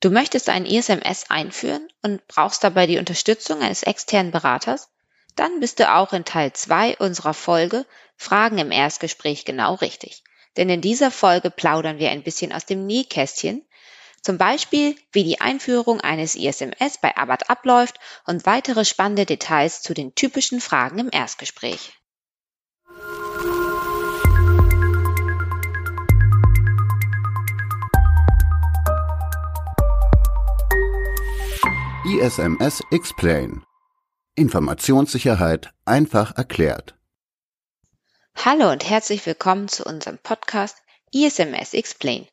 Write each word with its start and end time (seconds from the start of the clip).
Du 0.00 0.10
möchtest 0.10 0.48
ein 0.48 0.64
ISMS 0.64 1.28
einführen 1.28 1.88
und 2.02 2.24
brauchst 2.28 2.62
dabei 2.62 2.86
die 2.86 2.98
Unterstützung 2.98 3.62
eines 3.62 3.82
externen 3.82 4.30
Beraters? 4.30 4.90
Dann 5.34 5.58
bist 5.58 5.80
du 5.80 5.92
auch 5.92 6.12
in 6.12 6.24
Teil 6.24 6.52
2 6.52 6.98
unserer 6.98 7.34
Folge 7.34 7.84
Fragen 8.16 8.58
im 8.58 8.70
Erstgespräch 8.70 9.44
genau 9.44 9.74
richtig. 9.74 10.22
Denn 10.56 10.68
in 10.70 10.80
dieser 10.80 11.10
Folge 11.10 11.50
plaudern 11.50 11.98
wir 11.98 12.10
ein 12.10 12.22
bisschen 12.22 12.52
aus 12.52 12.64
dem 12.64 12.86
Nähkästchen, 12.86 13.64
zum 14.22 14.38
Beispiel 14.38 14.96
wie 15.10 15.24
die 15.24 15.40
Einführung 15.40 16.00
eines 16.00 16.36
ISMS 16.36 16.98
bei 17.00 17.16
Abbott 17.16 17.50
abläuft 17.50 17.98
und 18.24 18.46
weitere 18.46 18.84
spannende 18.84 19.26
Details 19.26 19.82
zu 19.82 19.94
den 19.94 20.14
typischen 20.14 20.60
Fragen 20.60 20.98
im 20.98 21.10
Erstgespräch. 21.10 21.97
ISMS 32.08 32.82
Explain. 32.90 33.62
Informationssicherheit 34.34 35.74
einfach 35.84 36.34
erklärt. 36.38 36.96
Hallo 38.34 38.72
und 38.72 38.88
herzlich 38.88 39.26
willkommen 39.26 39.68
zu 39.68 39.84
unserem 39.84 40.16
Podcast 40.16 40.78
ISMS 41.12 41.74
Explain. 41.74 42.26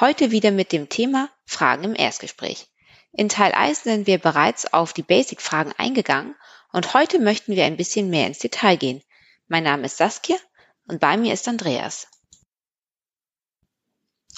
Heute 0.00 0.30
wieder 0.30 0.50
mit 0.50 0.72
dem 0.72 0.88
Thema 0.88 1.28
Fragen 1.44 1.84
im 1.84 1.94
Erstgespräch. 1.94 2.68
In 3.12 3.28
Teil 3.28 3.52
1 3.52 3.82
sind 3.82 4.06
wir 4.06 4.16
bereits 4.16 4.72
auf 4.72 4.94
die 4.94 5.02
Basic-Fragen 5.02 5.74
eingegangen 5.76 6.34
und 6.72 6.94
heute 6.94 7.18
möchten 7.18 7.54
wir 7.54 7.66
ein 7.66 7.76
bisschen 7.76 8.08
mehr 8.08 8.28
ins 8.28 8.38
Detail 8.38 8.78
gehen. 8.78 9.02
Mein 9.46 9.64
Name 9.64 9.84
ist 9.84 9.98
Saskia 9.98 10.38
und 10.86 11.00
bei 11.00 11.18
mir 11.18 11.34
ist 11.34 11.46
Andreas. 11.46 12.08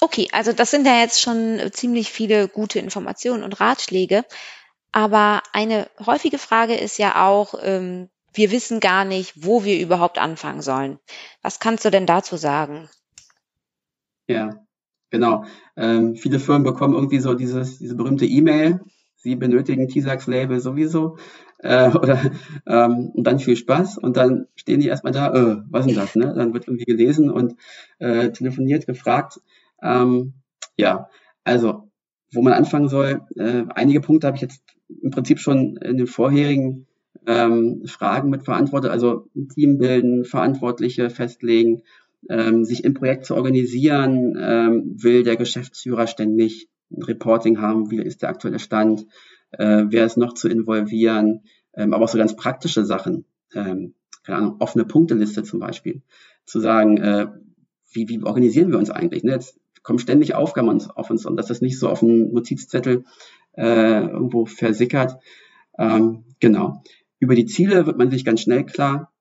Okay, 0.01 0.27
also 0.33 0.51
das 0.51 0.71
sind 0.71 0.85
ja 0.85 0.99
jetzt 0.99 1.21
schon 1.21 1.61
ziemlich 1.71 2.11
viele 2.11 2.49
gute 2.49 2.79
Informationen 2.79 3.43
und 3.43 3.61
Ratschläge. 3.61 4.25
Aber 4.91 5.41
eine 5.53 5.87
häufige 6.05 6.37
Frage 6.37 6.75
ist 6.75 6.97
ja 6.97 7.27
auch, 7.27 7.55
ähm, 7.61 8.09
wir 8.33 8.51
wissen 8.51 8.79
gar 8.79 9.05
nicht, 9.05 9.45
wo 9.45 9.63
wir 9.63 9.79
überhaupt 9.79 10.19
anfangen 10.19 10.61
sollen. 10.61 10.99
Was 11.41 11.59
kannst 11.59 11.85
du 11.85 11.91
denn 11.91 12.05
dazu 12.05 12.37
sagen? 12.37 12.89
Ja, 14.27 14.65
genau. 15.09 15.45
Ähm, 15.75 16.15
viele 16.15 16.39
Firmen 16.39 16.63
bekommen 16.63 16.93
irgendwie 16.93 17.19
so 17.19 17.33
dieses, 17.33 17.79
diese 17.79 17.95
berühmte 17.95 18.25
E-Mail. 18.25 18.81
Sie 19.15 19.35
benötigen 19.35 19.87
T-Sax-Label 19.87 20.59
sowieso. 20.59 21.17
Äh, 21.59 21.89
oder, 21.95 22.19
ähm, 22.65 23.11
und 23.13 23.23
dann 23.25 23.39
viel 23.39 23.55
Spaß. 23.55 23.97
Und 23.97 24.17
dann 24.17 24.47
stehen 24.55 24.79
die 24.79 24.87
erstmal 24.87 25.13
da, 25.13 25.33
äh, 25.33 25.57
was 25.69 25.87
ist 25.87 25.97
das? 25.97 26.15
Ne? 26.15 26.33
Dann 26.33 26.53
wird 26.53 26.67
irgendwie 26.67 26.85
gelesen 26.85 27.29
und 27.29 27.55
äh, 27.99 28.31
telefoniert, 28.31 28.85
gefragt. 28.85 29.41
Ähm, 29.81 30.33
ja, 30.77 31.09
also 31.43 31.90
wo 32.33 32.41
man 32.41 32.53
anfangen 32.53 32.89
soll. 32.89 33.21
Äh, 33.35 33.63
einige 33.69 34.01
Punkte 34.01 34.27
habe 34.27 34.35
ich 34.35 34.41
jetzt 34.41 34.63
im 35.01 35.11
Prinzip 35.11 35.39
schon 35.39 35.77
in 35.77 35.97
den 35.97 36.07
vorherigen 36.07 36.87
ähm, 37.25 37.83
Fragen 37.85 38.29
mit 38.29 38.43
verantwortet, 38.43 38.91
also 38.91 39.27
ein 39.35 39.49
Team 39.49 39.77
bilden, 39.77 40.25
Verantwortliche 40.25 41.09
festlegen, 41.09 41.83
ähm, 42.29 42.65
sich 42.65 42.83
im 42.83 42.93
Projekt 42.93 43.25
zu 43.25 43.35
organisieren, 43.35 44.37
ähm, 44.39 44.95
will 45.01 45.23
der 45.23 45.35
Geschäftsführer 45.35 46.07
ständig 46.07 46.69
ein 46.91 47.03
Reporting 47.03 47.59
haben, 47.59 47.91
wie 47.91 48.01
ist 48.01 48.21
der 48.21 48.29
aktuelle 48.29 48.59
Stand, 48.59 49.05
äh, 49.51 49.85
wer 49.87 50.05
ist 50.05 50.17
noch 50.17 50.33
zu 50.33 50.49
involvieren, 50.49 51.41
ähm, 51.75 51.93
aber 51.93 52.05
auch 52.05 52.09
so 52.09 52.17
ganz 52.17 52.35
praktische 52.35 52.85
Sachen, 52.85 53.25
ähm, 53.53 53.93
keine 54.23 54.37
Ahnung, 54.39 54.55
offene 54.59 54.85
Punkteliste 54.85 55.43
zum 55.43 55.59
Beispiel, 55.59 56.01
zu 56.45 56.59
sagen, 56.59 56.97
äh, 56.97 57.27
wie, 57.93 58.07
wie 58.07 58.23
organisieren 58.23 58.71
wir 58.71 58.77
uns 58.77 58.89
eigentlich? 58.89 59.23
Ne? 59.23 59.33
Jetzt 59.33 59.59
kommen 59.83 59.99
ständig 59.99 60.35
Aufgaben 60.35 60.69
auf 60.69 61.09
uns 61.09 61.25
und 61.25 61.35
dass 61.37 61.47
das 61.47 61.61
nicht 61.61 61.79
so 61.79 61.89
auf 61.89 62.03
einem 62.03 62.31
Notizzettel 62.33 63.05
äh, 63.53 64.05
irgendwo 64.05 64.45
versickert. 64.45 65.19
Ähm, 65.77 66.23
genau. 66.39 66.83
Über 67.19 67.35
die 67.35 67.45
Ziele 67.45 67.85
wird 67.85 67.97
man 67.97 68.11
sich 68.11 68.25
ganz 68.25 68.41
schnell 68.41 68.65
klar, 68.65 69.11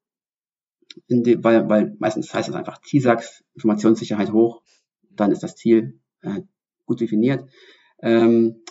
die, 1.09 1.43
weil, 1.43 1.69
weil 1.69 1.97
meistens 1.99 2.33
heißt 2.33 2.49
es 2.49 2.55
einfach 2.55 2.79
TISAX, 2.79 3.45
Informationssicherheit 3.55 4.33
hoch, 4.33 4.63
dann 5.11 5.33
ist 5.33 5.43
das 5.43 5.57
Ziel 5.57 6.01
äh, 6.23 6.43
gut 6.87 7.01
definiert. 7.01 7.49
Ähm, 8.03 8.63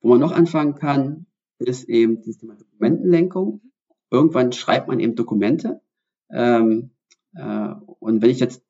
wo 0.00 0.10
man 0.10 0.20
noch 0.20 0.32
anfangen 0.32 0.74
kann, 0.74 1.26
ist 1.58 1.88
eben 1.88 2.20
dieses 2.20 2.38
Thema 2.38 2.56
Dokumentenlenkung. 2.56 3.62
Irgendwann 4.10 4.52
schreibt 4.52 4.88
man 4.88 5.00
eben 5.00 5.14
Dokumente. 5.14 5.80
Ähm, 6.30 6.90
äh, 7.34 7.68
und 8.00 8.22
wenn 8.22 8.30
ich 8.30 8.40
jetzt 8.40 8.63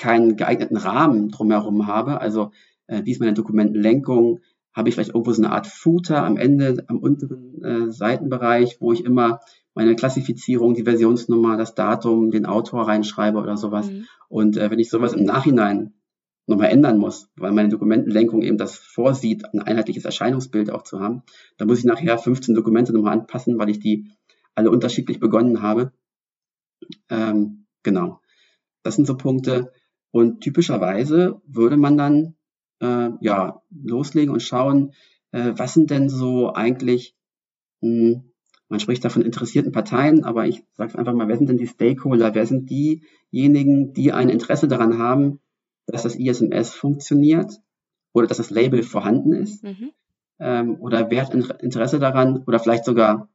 keinen 0.00 0.36
geeigneten 0.36 0.78
Rahmen 0.78 1.28
drumherum 1.28 1.86
habe, 1.86 2.20
also 2.20 2.52
äh, 2.86 3.02
wie 3.04 3.12
ist 3.12 3.20
meine 3.20 3.34
Dokumentenlenkung, 3.34 4.40
habe 4.72 4.88
ich 4.88 4.94
vielleicht 4.94 5.10
irgendwo 5.10 5.32
so 5.32 5.42
eine 5.42 5.52
Art 5.52 5.66
Footer 5.66 6.24
am 6.24 6.38
Ende, 6.38 6.84
am 6.86 6.98
unteren 6.98 7.62
äh, 7.62 7.92
Seitenbereich, 7.92 8.78
wo 8.80 8.92
ich 8.92 9.04
immer 9.04 9.40
meine 9.74 9.94
Klassifizierung, 9.96 10.74
die 10.74 10.84
Versionsnummer, 10.84 11.58
das 11.58 11.74
Datum, 11.74 12.30
den 12.30 12.46
Autor 12.46 12.88
reinschreibe 12.88 13.38
oder 13.38 13.58
sowas. 13.58 13.90
Mhm. 13.90 14.06
Und 14.28 14.56
äh, 14.56 14.70
wenn 14.70 14.78
ich 14.78 14.88
sowas 14.88 15.12
im 15.12 15.24
Nachhinein 15.24 15.92
nochmal 16.46 16.70
ändern 16.70 16.98
muss, 16.98 17.28
weil 17.36 17.52
meine 17.52 17.68
Dokumentenlenkung 17.68 18.42
eben 18.42 18.56
das 18.56 18.76
vorsieht, 18.76 19.44
ein 19.52 19.60
einheitliches 19.60 20.06
Erscheinungsbild 20.06 20.70
auch 20.70 20.82
zu 20.82 21.00
haben, 21.00 21.22
dann 21.58 21.68
muss 21.68 21.80
ich 21.80 21.84
nachher 21.84 22.16
15 22.16 22.54
Dokumente 22.54 22.94
nochmal 22.94 23.12
anpassen, 23.12 23.58
weil 23.58 23.68
ich 23.68 23.80
die 23.80 24.10
alle 24.54 24.70
unterschiedlich 24.70 25.20
begonnen 25.20 25.60
habe. 25.60 25.92
Ähm, 27.10 27.66
genau. 27.82 28.20
Das 28.82 28.96
sind 28.96 29.06
so 29.06 29.16
Punkte. 29.16 29.72
Und 30.12 30.40
typischerweise 30.40 31.40
würde 31.46 31.76
man 31.76 31.96
dann 31.96 32.34
äh, 32.80 33.10
ja 33.20 33.62
loslegen 33.70 34.32
und 34.32 34.42
schauen, 34.42 34.92
äh, 35.32 35.52
was 35.54 35.74
sind 35.74 35.90
denn 35.90 36.08
so 36.08 36.52
eigentlich, 36.52 37.14
mh, 37.80 37.88
hm, 37.90 38.24
man 38.68 38.80
spricht 38.80 39.04
da 39.04 39.08
von 39.08 39.22
interessierten 39.22 39.72
Parteien, 39.72 40.22
aber 40.22 40.46
ich 40.46 40.62
sage 40.74 40.96
einfach 40.96 41.12
mal, 41.12 41.26
wer 41.26 41.36
sind 41.36 41.48
denn 41.48 41.56
die 41.56 41.66
Stakeholder, 41.66 42.34
wer 42.34 42.46
sind 42.46 42.70
diejenigen, 42.70 43.92
die 43.92 44.12
ein 44.12 44.28
Interesse 44.28 44.68
daran 44.68 44.96
haben, 44.98 45.40
dass 45.86 46.04
das 46.04 46.14
ISMS 46.14 46.74
funktioniert 46.74 47.52
oder 48.12 48.28
dass 48.28 48.36
das 48.36 48.50
Label 48.50 48.84
vorhanden 48.84 49.32
ist? 49.32 49.64
Mhm. 49.64 49.90
Ähm, 50.38 50.76
oder 50.80 51.10
wer 51.10 51.26
hat 51.26 51.34
Interesse 51.34 51.98
daran 51.98 52.44
oder 52.46 52.60
vielleicht 52.60 52.84
sogar, 52.84 53.28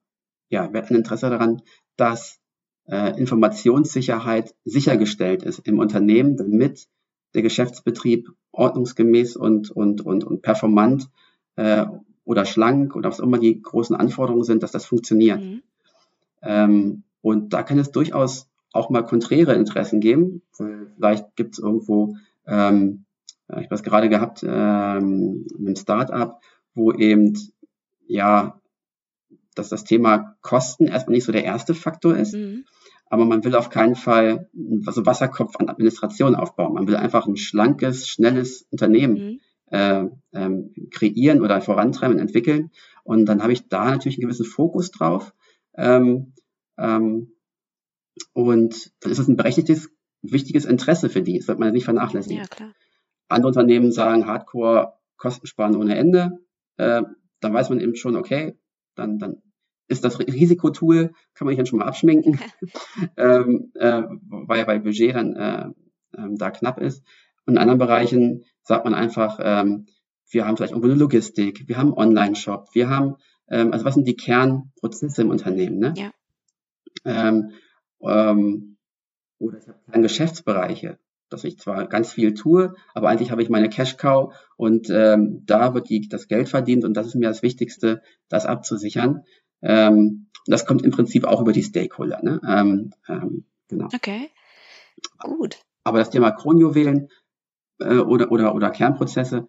ja, 0.50 0.70
wer 0.72 0.84
hat 0.84 0.90
ein 0.90 0.98
Interesse 0.98 1.30
daran, 1.30 1.62
dass 1.98 2.40
äh, 2.88 3.20
Informationssicherheit 3.20 4.54
sichergestellt 4.64 5.44
ist 5.44 5.60
im 5.60 5.80
Unternehmen, 5.80 6.38
damit 6.38 6.88
der 7.34 7.42
Geschäftsbetrieb 7.42 8.30
ordnungsgemäß 8.52 9.36
und, 9.36 9.72
und, 9.72 10.02
und, 10.02 10.24
und 10.24 10.42
performant 10.42 11.10
äh, 11.56 11.86
oder 12.24 12.46
schlank 12.46 12.96
oder 12.96 13.10
was 13.10 13.20
immer 13.20 13.38
die 13.38 13.62
großen 13.62 13.96
Anforderungen 13.96 14.44
sind, 14.44 14.64
dass 14.64 14.72
das 14.72 14.86
funktioniert. 14.86 15.42
Mhm. 15.42 15.62
Ähm, 16.42 17.04
und 17.22 17.54
da 17.54 17.64
kann 17.64 17.80
es 17.80 17.92
durchaus 17.92 18.48
auch 18.72 18.90
mal 18.90 19.04
konträre 19.04 19.56
Interessen 19.56 20.00
geben. 20.00 20.42
Vielleicht 20.52 21.36
gibt 21.36 21.54
es 21.54 21.60
irgendwo, 21.60 22.18
ähm, 22.46 23.06
ich 23.50 23.66
habe 23.66 23.76
es 23.76 23.84
gerade 23.84 24.10
gehabt, 24.10 24.44
ähm, 24.44 25.46
in 25.58 25.66
einem 25.66 25.76
Startup, 25.76 26.40
wo 26.74 26.92
eben 26.92 27.34
ja, 28.08 28.60
dass 29.56 29.70
das 29.70 29.84
Thema 29.84 30.36
Kosten 30.42 30.88
erstmal 30.88 31.16
nicht 31.16 31.26
so 31.26 31.32
der 31.32 31.44
erste 31.44 31.74
Faktor 31.74 32.16
ist. 32.16 32.36
Mhm 32.36 32.66
aber 33.08 33.26
man 33.26 33.44
will 33.44 33.56
auf 33.56 33.70
keinen 33.70 33.96
Fall 33.96 34.50
also 34.86 35.06
Wasserkopf 35.06 35.56
an 35.58 35.70
Administration 35.70 36.36
aufbauen. 36.36 36.74
Man 36.74 36.88
will 36.88 36.96
einfach 36.96 37.28
ein 37.28 37.38
schlankes, 37.38 38.08
schnelles 38.08 38.68
Unternehmen 38.72 39.14
mhm. 39.14 39.40
äh, 39.72 40.06
ähm, 40.34 40.74
kreieren 40.92 41.42
oder 41.42 41.62
vorantreiben 41.62 42.16
und 42.16 42.22
entwickeln. 42.22 42.72
Und 43.04 43.26
dann 43.28 43.44
habe 43.44 43.54
ich 43.54 43.68
da 43.68 43.86
natürlich 43.92 44.18
einen 44.18 44.28
gewissen 44.28 44.46
Fokus 44.46 44.92
drauf. 44.92 45.34
Ähm, 45.76 46.34
ähm, 46.78 47.32
und 48.34 48.92
dann 49.02 49.12
ist 49.12 49.20
es 49.20 49.28
ein 49.28 49.38
berechtigtes, 49.38 49.90
wichtiges 50.22 50.66
Interesse 50.66 51.10
für 51.10 51.22
die. 51.22 51.38
Das 51.38 51.48
wird 51.48 51.60
man 51.60 51.74
nicht 51.74 51.86
vernachlässigen. 51.86 52.40
Ja, 52.40 52.48
klar. 52.48 52.74
Andere 53.28 53.50
Unternehmen 53.50 53.92
sagen 53.92 54.26
Hardcore 54.26 54.94
Kosten 55.18 55.48
sparen 55.48 55.76
ohne 55.76 55.96
Ende. 55.96 56.40
Äh, 56.78 57.04
dann 57.40 57.54
weiß 57.54 57.70
man 57.70 57.80
eben 57.80 57.96
schon, 57.96 58.16
okay, 58.16 58.58
dann, 58.96 59.20
dann 59.20 59.42
ist 59.88 60.04
das 60.04 60.20
Risikotool, 60.20 61.14
kann 61.34 61.46
man 61.46 61.52
sich 61.52 61.58
dann 61.58 61.66
schon 61.66 61.80
mal 61.80 61.88
abschminken, 61.88 62.40
ähm, 63.18 63.72
äh, 63.76 64.04
weil, 64.30 64.68
weil 64.68 64.80
Budget 64.80 65.16
dann 65.16 65.36
äh, 65.36 65.68
äh, 66.18 66.28
da 66.38 66.52
knapp 66.52 66.80
ist. 66.80 67.04
Und 67.46 67.54
in 67.54 67.58
anderen 67.60 67.80
Bereichen 67.80 68.46
sagt 68.64 68.86
man 68.86 68.96
einfach, 68.96 69.40
ähm, 69.42 69.88
wir 70.30 70.48
haben 70.48 70.58
vielleicht 70.58 70.72
irgendwo 70.72 70.90
eine 70.90 71.00
Logistik, 71.00 71.68
wir 71.68 71.78
haben 71.78 71.94
einen 71.94 72.10
Online-Shop, 72.10 72.70
wir 72.74 72.90
haben, 72.90 73.16
ähm, 73.50 73.72
also 73.72 73.86
was 73.86 73.94
sind 73.94 74.08
die 74.08 74.16
Kernprozesse 74.16 75.22
im 75.22 75.30
Unternehmen, 75.30 75.78
ne? 75.78 75.94
Ja. 75.96 76.12
Ähm, 77.06 77.52
ähm, 78.02 78.78
oder 79.38 79.60
ich 79.60 79.68
habe 79.68 80.02
Geschäftsbereiche, 80.02 80.98
dass 81.30 81.44
ich 81.44 81.60
zwar 81.60 81.88
ganz 81.88 82.12
viel 82.12 82.34
tue, 82.34 82.74
aber 82.94 83.10
eigentlich 83.10 83.32
habe 83.32 83.44
ich 83.44 83.50
meine 83.50 83.70
Cash-Cow 83.70 84.34
und 84.58 84.90
ähm, 84.90 85.44
da 85.46 85.74
wird 85.74 85.90
die, 85.90 86.08
das 86.08 86.28
Geld 86.28 86.50
verdient 86.50 86.84
und 86.84 86.96
das 86.96 87.08
ist 87.08 87.16
mir 87.16 87.28
das 87.28 87.44
Wichtigste, 87.44 88.02
das 88.30 88.46
abzusichern. 88.46 89.24
Ähm, 89.66 90.28
das 90.46 90.66
kommt 90.66 90.84
im 90.84 90.92
Prinzip 90.92 91.26
auch 91.26 91.42
über 91.42 91.52
die 91.52 91.64
Stakeholder. 91.64 92.22
Ne? 92.24 92.40
Ähm, 92.48 92.94
ähm, 93.10 93.46
genau. 93.68 93.88
Okay, 93.94 94.30
gut. 95.20 95.58
Aber 95.84 95.98
das 95.98 96.12
Thema 96.12 96.32
Kronjuwelen 96.32 97.10
äh, 97.80 97.98
oder, 97.98 98.32
oder, 98.32 98.56
oder 98.56 98.70
Kernprozesse, 98.70 99.48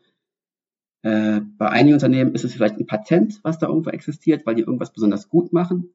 Äh, 1.02 1.40
bei 1.58 1.68
einigen 1.68 1.94
Unternehmen 1.94 2.34
ist 2.34 2.44
es 2.44 2.54
vielleicht 2.54 2.78
ein 2.78 2.86
Patent, 2.86 3.38
was 3.44 3.58
da 3.58 3.68
irgendwo 3.68 3.90
existiert, 3.90 4.44
weil 4.44 4.56
die 4.56 4.62
irgendwas 4.62 4.92
besonders 4.92 5.28
gut 5.28 5.52
machen. 5.52 5.94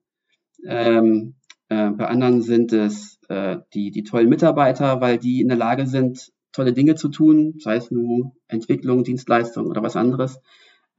Ähm, 0.63 1.35
äh, 1.69 1.89
bei 1.89 2.07
anderen 2.07 2.41
sind 2.41 2.71
es 2.71 3.19
äh, 3.27 3.57
die, 3.73 3.91
die 3.91 4.03
tollen 4.03 4.29
Mitarbeiter, 4.29 5.01
weil 5.01 5.17
die 5.17 5.41
in 5.41 5.47
der 5.49 5.57
Lage 5.57 5.85
sind, 5.87 6.31
tolle 6.53 6.73
Dinge 6.73 6.95
zu 6.95 7.09
tun, 7.09 7.55
sei 7.59 7.75
es 7.75 7.91
nur 7.91 8.33
Entwicklung, 8.47 9.03
Dienstleistung 9.03 9.67
oder 9.67 9.81
was 9.81 9.95
anderes. 9.95 10.39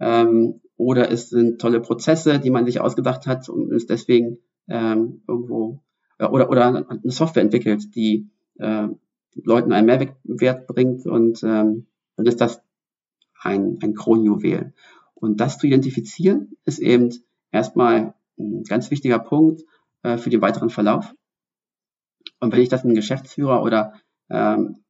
Ähm, 0.00 0.60
oder 0.76 1.10
es 1.10 1.30
sind 1.30 1.60
tolle 1.60 1.80
Prozesse, 1.80 2.38
die 2.38 2.50
man 2.50 2.66
sich 2.66 2.80
ausgedacht 2.80 3.26
hat 3.26 3.48
und 3.48 3.72
ist 3.72 3.90
deswegen 3.90 4.38
ähm, 4.68 5.22
irgendwo 5.28 5.80
äh, 6.18 6.26
oder, 6.26 6.50
oder 6.50 6.86
eine 6.88 7.10
Software 7.10 7.42
entwickelt, 7.42 7.94
die 7.94 8.28
äh, 8.58 8.88
Leuten 9.34 9.72
einen 9.72 9.86
Mehrwert 9.86 10.66
bringt 10.66 11.06
und 11.06 11.42
ähm, 11.42 11.86
dann 12.16 12.26
ist 12.26 12.40
das 12.40 12.62
ein, 13.40 13.78
ein 13.82 13.94
Kronjuwel. 13.94 14.72
Und 15.14 15.40
das 15.40 15.58
zu 15.58 15.66
identifizieren 15.66 16.56
ist 16.64 16.78
eben 16.78 17.10
erstmal 17.50 18.14
ein 18.38 18.64
ganz 18.64 18.90
wichtiger 18.90 19.18
Punkt 19.18 19.62
äh, 20.02 20.16
für 20.16 20.30
den 20.30 20.42
weiteren 20.42 20.70
Verlauf. 20.70 21.14
Und 22.40 22.52
wenn 22.52 22.60
ich 22.60 22.68
das 22.68 22.84
einen 22.84 22.94
Geschäftsführer 22.94 23.62
oder 23.62 23.94
ähm, 24.28 24.82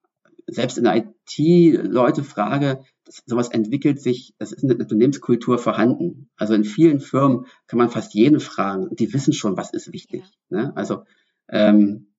selbst 0.47 0.79
in 0.79 0.85
der 0.85 0.97
IT 0.97 1.85
Leute 1.85 2.25
frage, 2.25 2.85
das, 3.05 3.23
sowas 3.27 3.49
entwickelt 3.49 4.01
sich, 4.01 4.35
das 4.39 4.53
ist 4.53 4.65
eine 4.65 4.77
Unternehmenskultur 4.77 5.59
vorhanden. 5.59 6.31
Also 6.37 6.55
in 6.55 6.65
vielen 6.65 7.01
Firmen 7.01 7.47
kann 7.67 7.79
man 7.79 7.91
fast 7.91 8.15
jeden 8.15 8.41
fragen 8.41 8.87
und 8.89 9.01
die 9.01 9.13
wissen 9.13 9.33
schon, 9.33 9.57
was 9.57 9.73
ist 9.73 9.93
wichtig. 9.93 10.23
Ja. 10.51 10.59
Ne? 10.63 10.77
Also 10.77 11.05
ähm, 11.49 12.13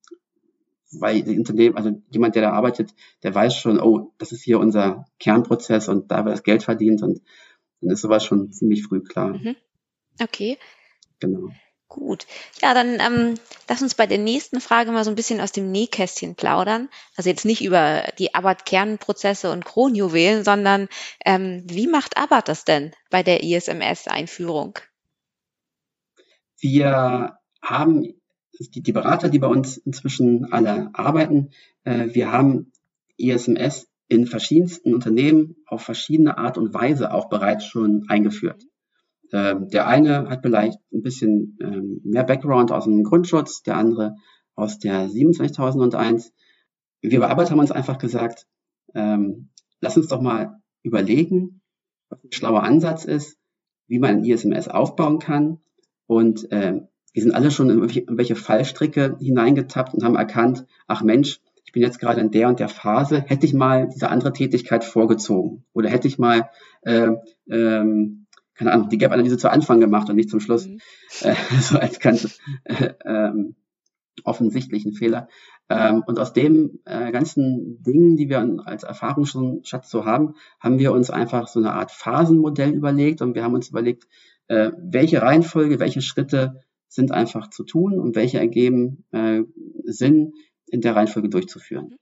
weil 1.00 1.22
die 1.22 1.38
Unternehmen, 1.38 1.76
also 1.76 2.02
jemand, 2.10 2.34
der 2.34 2.42
da 2.42 2.52
arbeitet, 2.52 2.94
der 3.22 3.34
weiß 3.34 3.56
schon, 3.56 3.80
oh, 3.80 4.12
das 4.18 4.32
ist 4.32 4.42
hier 4.42 4.60
unser 4.60 5.06
Kernprozess 5.18 5.88
und 5.88 6.10
da 6.10 6.24
wird 6.24 6.34
das 6.34 6.42
Geld 6.42 6.62
verdient 6.62 7.02
und 7.02 7.20
dann 7.80 7.90
ist 7.90 8.00
sowas 8.00 8.24
schon 8.24 8.52
ziemlich 8.52 8.84
früh 8.84 9.02
klar. 9.02 9.36
Mhm. 9.36 9.56
Okay. 10.20 10.58
Genau. 11.20 11.50
Gut. 11.88 12.26
Ja, 12.60 12.74
dann 12.74 12.98
ähm, 12.98 13.34
lass 13.68 13.82
uns 13.82 13.94
bei 13.94 14.06
der 14.06 14.18
nächsten 14.18 14.60
Frage 14.60 14.90
mal 14.90 15.04
so 15.04 15.10
ein 15.10 15.16
bisschen 15.16 15.40
aus 15.40 15.52
dem 15.52 15.70
Nähkästchen 15.70 16.34
plaudern. 16.34 16.88
Also 17.16 17.30
jetzt 17.30 17.44
nicht 17.44 17.62
über 17.62 18.04
die 18.18 18.34
Abbott-Kernprozesse 18.34 19.52
und 19.52 19.64
Kronjuwelen, 19.64 20.44
sondern 20.44 20.88
ähm, 21.24 21.62
wie 21.66 21.86
macht 21.86 22.16
Abbott 22.16 22.48
das 22.48 22.64
denn 22.64 22.92
bei 23.10 23.22
der 23.22 23.42
ISMS-Einführung? 23.42 24.78
Wir 26.58 27.38
haben 27.62 28.14
die, 28.58 28.82
die 28.82 28.92
Berater, 28.92 29.28
die 29.28 29.38
bei 29.38 29.48
uns 29.48 29.76
inzwischen 29.76 30.52
alle 30.52 30.90
arbeiten, 30.94 31.50
äh, 31.84 32.08
wir 32.12 32.32
haben 32.32 32.72
ISMS 33.16 33.88
in 34.08 34.26
verschiedensten 34.26 34.94
Unternehmen 34.94 35.56
auf 35.66 35.82
verschiedene 35.82 36.38
Art 36.38 36.58
und 36.58 36.74
Weise 36.74 37.12
auch 37.12 37.28
bereits 37.28 37.64
schon 37.66 38.06
eingeführt. 38.08 38.64
Ähm, 39.34 39.68
der 39.68 39.88
eine 39.88 40.28
hat 40.28 40.42
vielleicht 40.42 40.78
ein 40.92 41.02
bisschen 41.02 41.58
ähm, 41.60 42.00
mehr 42.04 42.22
Background 42.22 42.70
aus 42.70 42.84
dem 42.84 43.02
Grundschutz, 43.02 43.64
der 43.64 43.76
andere 43.76 44.14
aus 44.54 44.78
der 44.78 45.08
27001. 45.08 46.32
Wir 47.00 47.18
bei 47.18 47.28
Arbeit 47.28 47.50
haben 47.50 47.58
uns 47.58 47.72
einfach 47.72 47.98
gesagt, 47.98 48.46
ähm, 48.94 49.48
lass 49.80 49.96
uns 49.96 50.06
doch 50.06 50.20
mal 50.20 50.60
überlegen, 50.84 51.62
was 52.10 52.22
ein 52.22 52.30
schlauer 52.30 52.62
Ansatz 52.62 53.04
ist, 53.06 53.36
wie 53.88 53.98
man 53.98 54.18
ein 54.18 54.24
ISMS 54.24 54.68
aufbauen 54.68 55.18
kann. 55.18 55.58
Und 56.06 56.52
äh, 56.52 56.82
wir 57.12 57.22
sind 57.22 57.34
alle 57.34 57.50
schon 57.50 57.70
in 57.70 57.78
irgendwelche 57.82 58.36
Fallstricke 58.36 59.16
hineingetappt 59.18 59.94
und 59.94 60.04
haben 60.04 60.14
erkannt, 60.14 60.64
ach 60.86 61.02
Mensch, 61.02 61.40
ich 61.64 61.72
bin 61.72 61.82
jetzt 61.82 61.98
gerade 61.98 62.20
in 62.20 62.30
der 62.30 62.46
und 62.48 62.60
der 62.60 62.68
Phase, 62.68 63.20
hätte 63.20 63.46
ich 63.46 63.52
mal 63.52 63.88
diese 63.92 64.10
andere 64.10 64.32
Tätigkeit 64.32 64.84
vorgezogen 64.84 65.64
oder 65.72 65.88
hätte 65.88 66.06
ich 66.06 66.20
mal 66.20 66.50
äh, 66.82 67.10
ähm, 67.48 68.23
keine 68.54 68.72
Ahnung, 68.72 68.88
die 68.88 68.98
Gap-Analyse 68.98 69.38
zu 69.38 69.50
Anfang 69.50 69.80
gemacht 69.80 70.08
und 70.08 70.16
nicht 70.16 70.30
zum 70.30 70.40
Schluss. 70.40 70.66
Mhm. 70.66 70.80
Äh, 71.22 71.34
so 71.60 71.78
als 71.78 72.00
ganz 72.00 72.38
äh, 72.64 72.92
ähm, 73.04 73.56
offensichtlichen 74.22 74.92
Fehler. 74.92 75.28
Ähm, 75.68 76.02
und 76.06 76.18
aus 76.18 76.32
dem 76.32 76.80
äh, 76.84 77.10
ganzen 77.10 77.82
Dingen, 77.82 78.16
die 78.16 78.28
wir 78.28 78.38
als 78.64 78.82
Erfahrungsschatz 78.82 79.90
so 79.90 80.04
haben, 80.04 80.34
haben 80.60 80.78
wir 80.78 80.92
uns 80.92 81.10
einfach 81.10 81.48
so 81.48 81.58
eine 81.58 81.72
Art 81.72 81.90
Phasenmodell 81.90 82.72
überlegt 82.72 83.22
und 83.22 83.34
wir 83.34 83.42
haben 83.42 83.54
uns 83.54 83.70
überlegt, 83.70 84.06
äh, 84.48 84.72
welche 84.78 85.22
Reihenfolge, 85.22 85.80
welche 85.80 86.02
Schritte 86.02 86.60
sind 86.88 87.12
einfach 87.12 87.50
zu 87.50 87.64
tun 87.64 87.98
und 87.98 88.14
welche 88.14 88.38
ergeben 88.38 89.04
äh, 89.10 89.42
Sinn 89.84 90.34
in 90.66 90.80
der 90.80 90.94
Reihenfolge 90.94 91.28
durchzuführen. 91.28 91.96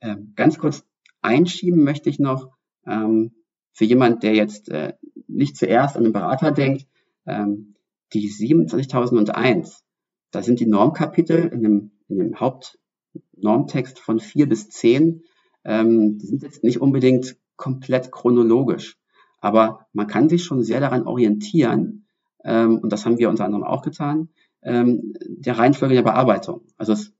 Ähm, 0.00 0.32
ganz 0.36 0.58
kurz 0.58 0.84
einschieben 1.22 1.82
möchte 1.82 2.10
ich 2.10 2.18
noch, 2.18 2.50
ähm, 2.86 3.32
für 3.72 3.84
jemand, 3.84 4.22
der 4.22 4.34
jetzt 4.34 4.68
äh, 4.68 4.94
nicht 5.26 5.56
zuerst 5.56 5.96
an 5.96 6.04
den 6.04 6.12
Berater 6.12 6.52
denkt, 6.52 6.86
ähm, 7.26 7.74
die 8.12 8.28
27001, 8.28 9.84
da 10.30 10.42
sind 10.42 10.60
die 10.60 10.66
Normkapitel 10.66 11.46
in 11.46 11.62
dem, 11.62 11.90
in 12.08 12.18
dem 12.18 12.40
Hauptnormtext 12.40 13.98
von 13.98 14.20
vier 14.20 14.48
bis 14.48 14.68
zehn, 14.68 15.22
ähm, 15.64 16.18
die 16.18 16.26
sind 16.26 16.42
jetzt 16.42 16.64
nicht 16.64 16.80
unbedingt 16.80 17.36
komplett 17.56 18.12
chronologisch, 18.12 18.98
aber 19.40 19.86
man 19.92 20.06
kann 20.06 20.28
sich 20.28 20.44
schon 20.44 20.62
sehr 20.62 20.80
daran 20.80 21.06
orientieren, 21.06 22.06
ähm, 22.44 22.78
und 22.78 22.92
das 22.92 23.06
haben 23.06 23.18
wir 23.18 23.30
unter 23.30 23.44
anderem 23.44 23.64
auch 23.64 23.82
getan, 23.82 24.28
ähm, 24.62 25.14
der 25.26 25.58
Reihenfolge 25.58 25.94
der 25.94 26.02
Bearbeitung. 26.02 26.62
Also 26.76 26.92
es, 26.92 27.12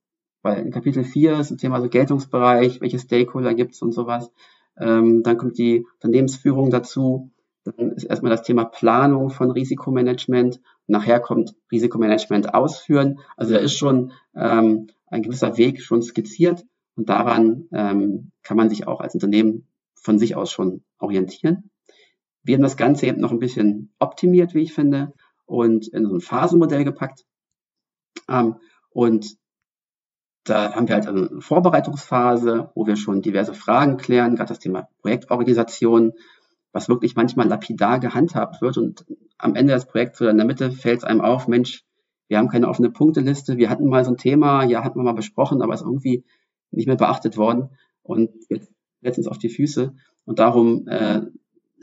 weil 0.42 0.58
in 0.58 0.72
Kapitel 0.72 1.04
4 1.04 1.38
ist 1.38 1.50
ein 1.50 1.58
Thema 1.58 1.80
so 1.80 1.88
Geltungsbereich, 1.88 2.80
welche 2.80 2.98
Stakeholder 2.98 3.54
gibt 3.54 3.74
es 3.74 3.82
und 3.82 3.92
sowas. 3.92 4.32
Ähm, 4.78 5.22
dann 5.22 5.36
kommt 5.36 5.58
die 5.58 5.86
Unternehmensführung 5.94 6.70
dazu. 6.70 7.30
Dann 7.64 7.92
ist 7.92 8.04
erstmal 8.04 8.30
das 8.30 8.42
Thema 8.42 8.64
Planung 8.64 9.30
von 9.30 9.50
Risikomanagement. 9.50 10.60
Nachher 10.86 11.20
kommt 11.20 11.54
Risikomanagement 11.70 12.54
ausführen. 12.54 13.20
Also 13.36 13.54
da 13.54 13.60
ist 13.60 13.76
schon 13.76 14.12
ähm, 14.34 14.88
ein 15.06 15.22
gewisser 15.22 15.56
Weg 15.58 15.82
schon 15.82 16.02
skizziert 16.02 16.64
und 16.96 17.08
daran 17.08 17.68
ähm, 17.72 18.32
kann 18.42 18.56
man 18.56 18.68
sich 18.68 18.86
auch 18.86 19.00
als 19.00 19.14
Unternehmen 19.14 19.68
von 19.94 20.18
sich 20.18 20.34
aus 20.34 20.50
schon 20.50 20.82
orientieren. 20.98 21.70
Wir 22.42 22.56
haben 22.56 22.62
das 22.62 22.76
Ganze 22.76 23.06
eben 23.06 23.20
noch 23.20 23.30
ein 23.30 23.38
bisschen 23.38 23.94
optimiert, 23.98 24.54
wie 24.54 24.62
ich 24.62 24.72
finde, 24.72 25.12
und 25.46 25.86
in 25.88 26.06
so 26.06 26.14
ein 26.14 26.20
Phasenmodell 26.20 26.84
gepackt. 26.84 27.24
Ähm, 28.28 28.56
und 28.90 29.36
da 30.44 30.74
haben 30.74 30.88
wir 30.88 30.96
halt 30.96 31.06
eine 31.06 31.40
Vorbereitungsphase, 31.40 32.70
wo 32.74 32.86
wir 32.86 32.96
schon 32.96 33.22
diverse 33.22 33.54
Fragen 33.54 33.96
klären, 33.96 34.34
gerade 34.34 34.48
das 34.48 34.58
Thema 34.58 34.88
Projektorganisation, 35.00 36.12
was 36.72 36.88
wirklich 36.88 37.14
manchmal 37.14 37.48
lapidar 37.48 38.00
gehandhabt 38.00 38.60
wird. 38.60 38.78
Und 38.78 39.04
am 39.38 39.54
Ende 39.54 39.74
des 39.74 39.86
Projekts 39.86 40.20
oder 40.20 40.30
in 40.30 40.38
der 40.38 40.46
Mitte 40.46 40.72
fällt 40.72 40.98
es 40.98 41.04
einem 41.04 41.20
auf, 41.20 41.46
Mensch, 41.46 41.84
wir 42.28 42.38
haben 42.38 42.48
keine 42.48 42.68
offene 42.68 42.90
Punkteliste, 42.90 43.56
wir 43.56 43.68
hatten 43.70 43.88
mal 43.88 44.04
so 44.04 44.12
ein 44.12 44.16
Thema, 44.16 44.64
ja, 44.64 44.82
hatten 44.82 44.98
wir 44.98 45.04
mal 45.04 45.12
besprochen, 45.12 45.62
aber 45.62 45.74
ist 45.74 45.82
irgendwie 45.82 46.24
nicht 46.70 46.86
mehr 46.86 46.96
beachtet 46.96 47.36
worden 47.36 47.70
und 48.02 48.30
jetzt 48.48 48.72
setzt 49.02 49.18
uns 49.18 49.28
auf 49.28 49.38
die 49.38 49.50
Füße. 49.50 49.94
Und 50.24 50.38
darum 50.38 50.88
äh, 50.88 51.22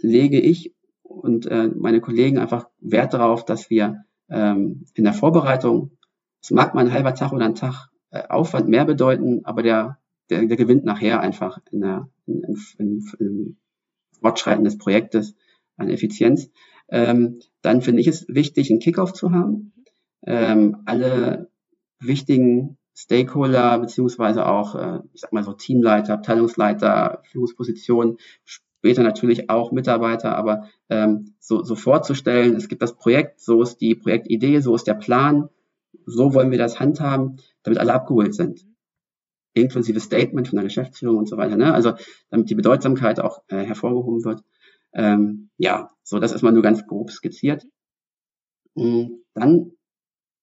lege 0.01 0.39
ich 0.39 0.73
und 1.03 1.45
äh, 1.45 1.67
meine 1.67 2.01
Kollegen 2.01 2.37
einfach 2.37 2.67
Wert 2.79 3.13
darauf, 3.13 3.45
dass 3.45 3.69
wir 3.69 4.05
ähm, 4.29 4.85
in 4.93 5.03
der 5.03 5.13
Vorbereitung, 5.13 5.91
es 6.41 6.51
mag 6.51 6.73
mal 6.73 6.85
ein 6.85 6.93
halber 6.93 7.13
Tag 7.13 7.31
oder 7.33 7.45
ein 7.45 7.55
Tag 7.55 7.88
Aufwand 8.11 8.67
mehr 8.67 8.85
bedeuten, 8.85 9.41
aber 9.45 9.63
der, 9.63 9.99
der, 10.29 10.45
der 10.45 10.57
gewinnt 10.57 10.85
nachher 10.85 11.19
einfach 11.21 11.59
in 11.71 11.81
der, 11.81 12.09
in, 12.25 12.43
in, 12.77 13.05
in 13.19 13.57
Fortschreiten 14.19 14.63
des 14.63 14.77
Projektes 14.77 15.35
an 15.77 15.89
Effizienz. 15.89 16.49
Ähm, 16.89 17.39
dann 17.61 17.81
finde 17.81 18.01
ich 18.01 18.07
es 18.07 18.27
wichtig, 18.27 18.69
einen 18.69 18.79
Kickoff 18.79 19.13
zu 19.13 19.31
haben. 19.31 19.73
Ähm, 20.25 20.77
alle 20.85 21.49
wichtigen 21.99 22.77
Stakeholder 22.95 23.79
beziehungsweise 23.79 24.45
auch, 24.45 24.75
äh, 24.75 24.99
ich 25.13 25.21
sag 25.21 25.31
mal 25.31 25.43
so 25.43 25.53
Teamleiter, 25.53 26.13
Abteilungsleiter, 26.13 27.21
Führungspositionen, 27.31 28.17
später 28.43 29.03
natürlich 29.03 29.49
auch 29.49 29.71
Mitarbeiter, 29.71 30.35
aber 30.35 30.67
ähm, 30.89 31.35
so, 31.39 31.63
so 31.63 31.75
vorzustellen, 31.75 32.55
es 32.55 32.67
gibt 32.67 32.81
das 32.81 32.95
Projekt, 32.95 33.39
so 33.39 33.61
ist 33.61 33.77
die 33.77 33.95
Projektidee, 33.95 34.59
so 34.59 34.75
ist 34.75 34.87
der 34.87 34.95
Plan, 34.95 35.49
so 36.09 36.33
wollen 36.33 36.51
wir 36.51 36.57
das 36.57 36.79
handhaben, 36.79 37.37
damit 37.63 37.79
alle 37.79 37.93
abgeholt 37.93 38.35
sind. 38.35 38.65
Inklusive 39.53 39.99
Statement 39.99 40.47
von 40.47 40.57
der 40.57 40.65
Geschäftsführung 40.65 41.17
und 41.17 41.29
so 41.29 41.37
weiter. 41.37 41.57
Ne? 41.57 41.73
Also 41.73 41.93
damit 42.29 42.49
die 42.49 42.55
Bedeutsamkeit 42.55 43.19
auch 43.19 43.43
äh, 43.47 43.63
hervorgehoben 43.63 44.23
wird. 44.23 44.43
Ähm, 44.93 45.49
ja, 45.57 45.91
so 46.03 46.19
das 46.19 46.31
ist 46.31 46.41
mal 46.41 46.51
nur 46.51 46.63
ganz 46.63 46.85
grob 46.85 47.11
skizziert. 47.11 47.65
Und 48.73 49.23
dann 49.33 49.71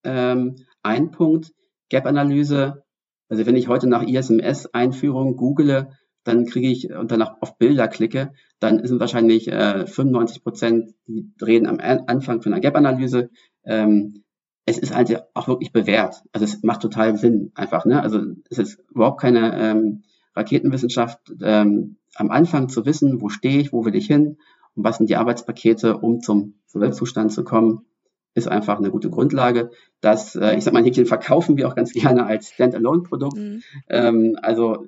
ähm, 0.05 0.57
ein 0.83 1.11
Punkt, 1.11 1.53
Gap-Analyse. 1.89 2.85
Also 3.29 3.47
wenn 3.47 3.57
ich 3.57 3.69
heute 3.69 3.89
nach 3.89 4.03
ISMS-Einführung 4.03 5.37
google, 5.37 5.91
dann 6.25 6.47
kriege 6.47 6.69
ich 6.69 6.93
und 6.93 7.11
danach 7.13 7.41
auf 7.41 7.57
Bilder 7.57 7.87
klicke, 7.87 8.33
dann 8.59 8.85
sind 8.85 8.99
wahrscheinlich 8.99 9.49
äh, 9.49 9.87
95 9.87 10.43
Prozent, 10.43 10.95
die 11.07 11.33
reden 11.41 11.67
am 11.67 11.79
Anfang 11.79 12.43
von 12.43 12.53
einer 12.53 12.61
Gap-Analyse. 12.61 13.31
Ähm, 13.65 14.25
es 14.67 14.79
ist 14.79 14.95
halt 14.95 15.23
auch 15.35 15.49
wirklich 15.49 15.73
bewährt. 15.73 16.23
Also 16.33 16.45
es 16.45 16.63
macht 16.63 16.83
total 16.83 17.17
Sinn 17.17 17.53
einfach. 17.55 17.85
Ne? 17.87 18.03
Also 18.03 18.21
es 18.51 18.59
ist 18.59 18.81
überhaupt 18.91 19.21
keine 19.21 19.57
ähm, 19.59 20.03
Raketenwissenschaft, 20.35 21.21
ähm, 21.41 21.97
am 22.17 22.31
Anfang 22.31 22.69
zu 22.69 22.85
wissen, 22.85 23.21
wo 23.21 23.29
stehe 23.29 23.61
ich, 23.61 23.73
wo 23.73 23.85
will 23.85 23.95
ich 23.95 24.07
hin 24.07 24.39
und 24.75 24.85
was 24.85 24.99
sind 24.99 25.09
die 25.09 25.17
Arbeitspakete, 25.17 25.97
um 25.97 26.21
zum 26.21 26.55
Sollzustand 26.67 27.33
zu 27.33 27.45
kommen, 27.45 27.87
ist 28.35 28.49
einfach 28.49 28.79
eine 28.79 28.91
gute 28.91 29.09
Grundlage. 29.09 29.71
Das, 30.01 30.35
äh, 30.35 30.57
ich 30.57 30.65
sag 30.65 30.75
mal, 30.75 30.85
Häkchen 30.85 31.07
verkaufen 31.07 31.57
wir 31.57 31.69
auch 31.69 31.77
ganz 31.77 31.93
gerne 31.93 32.27
als 32.27 32.51
Standalone-Produkt. 32.51 33.39
Mhm. 33.39 33.63
Ähm, 33.89 34.37
also 34.43 34.85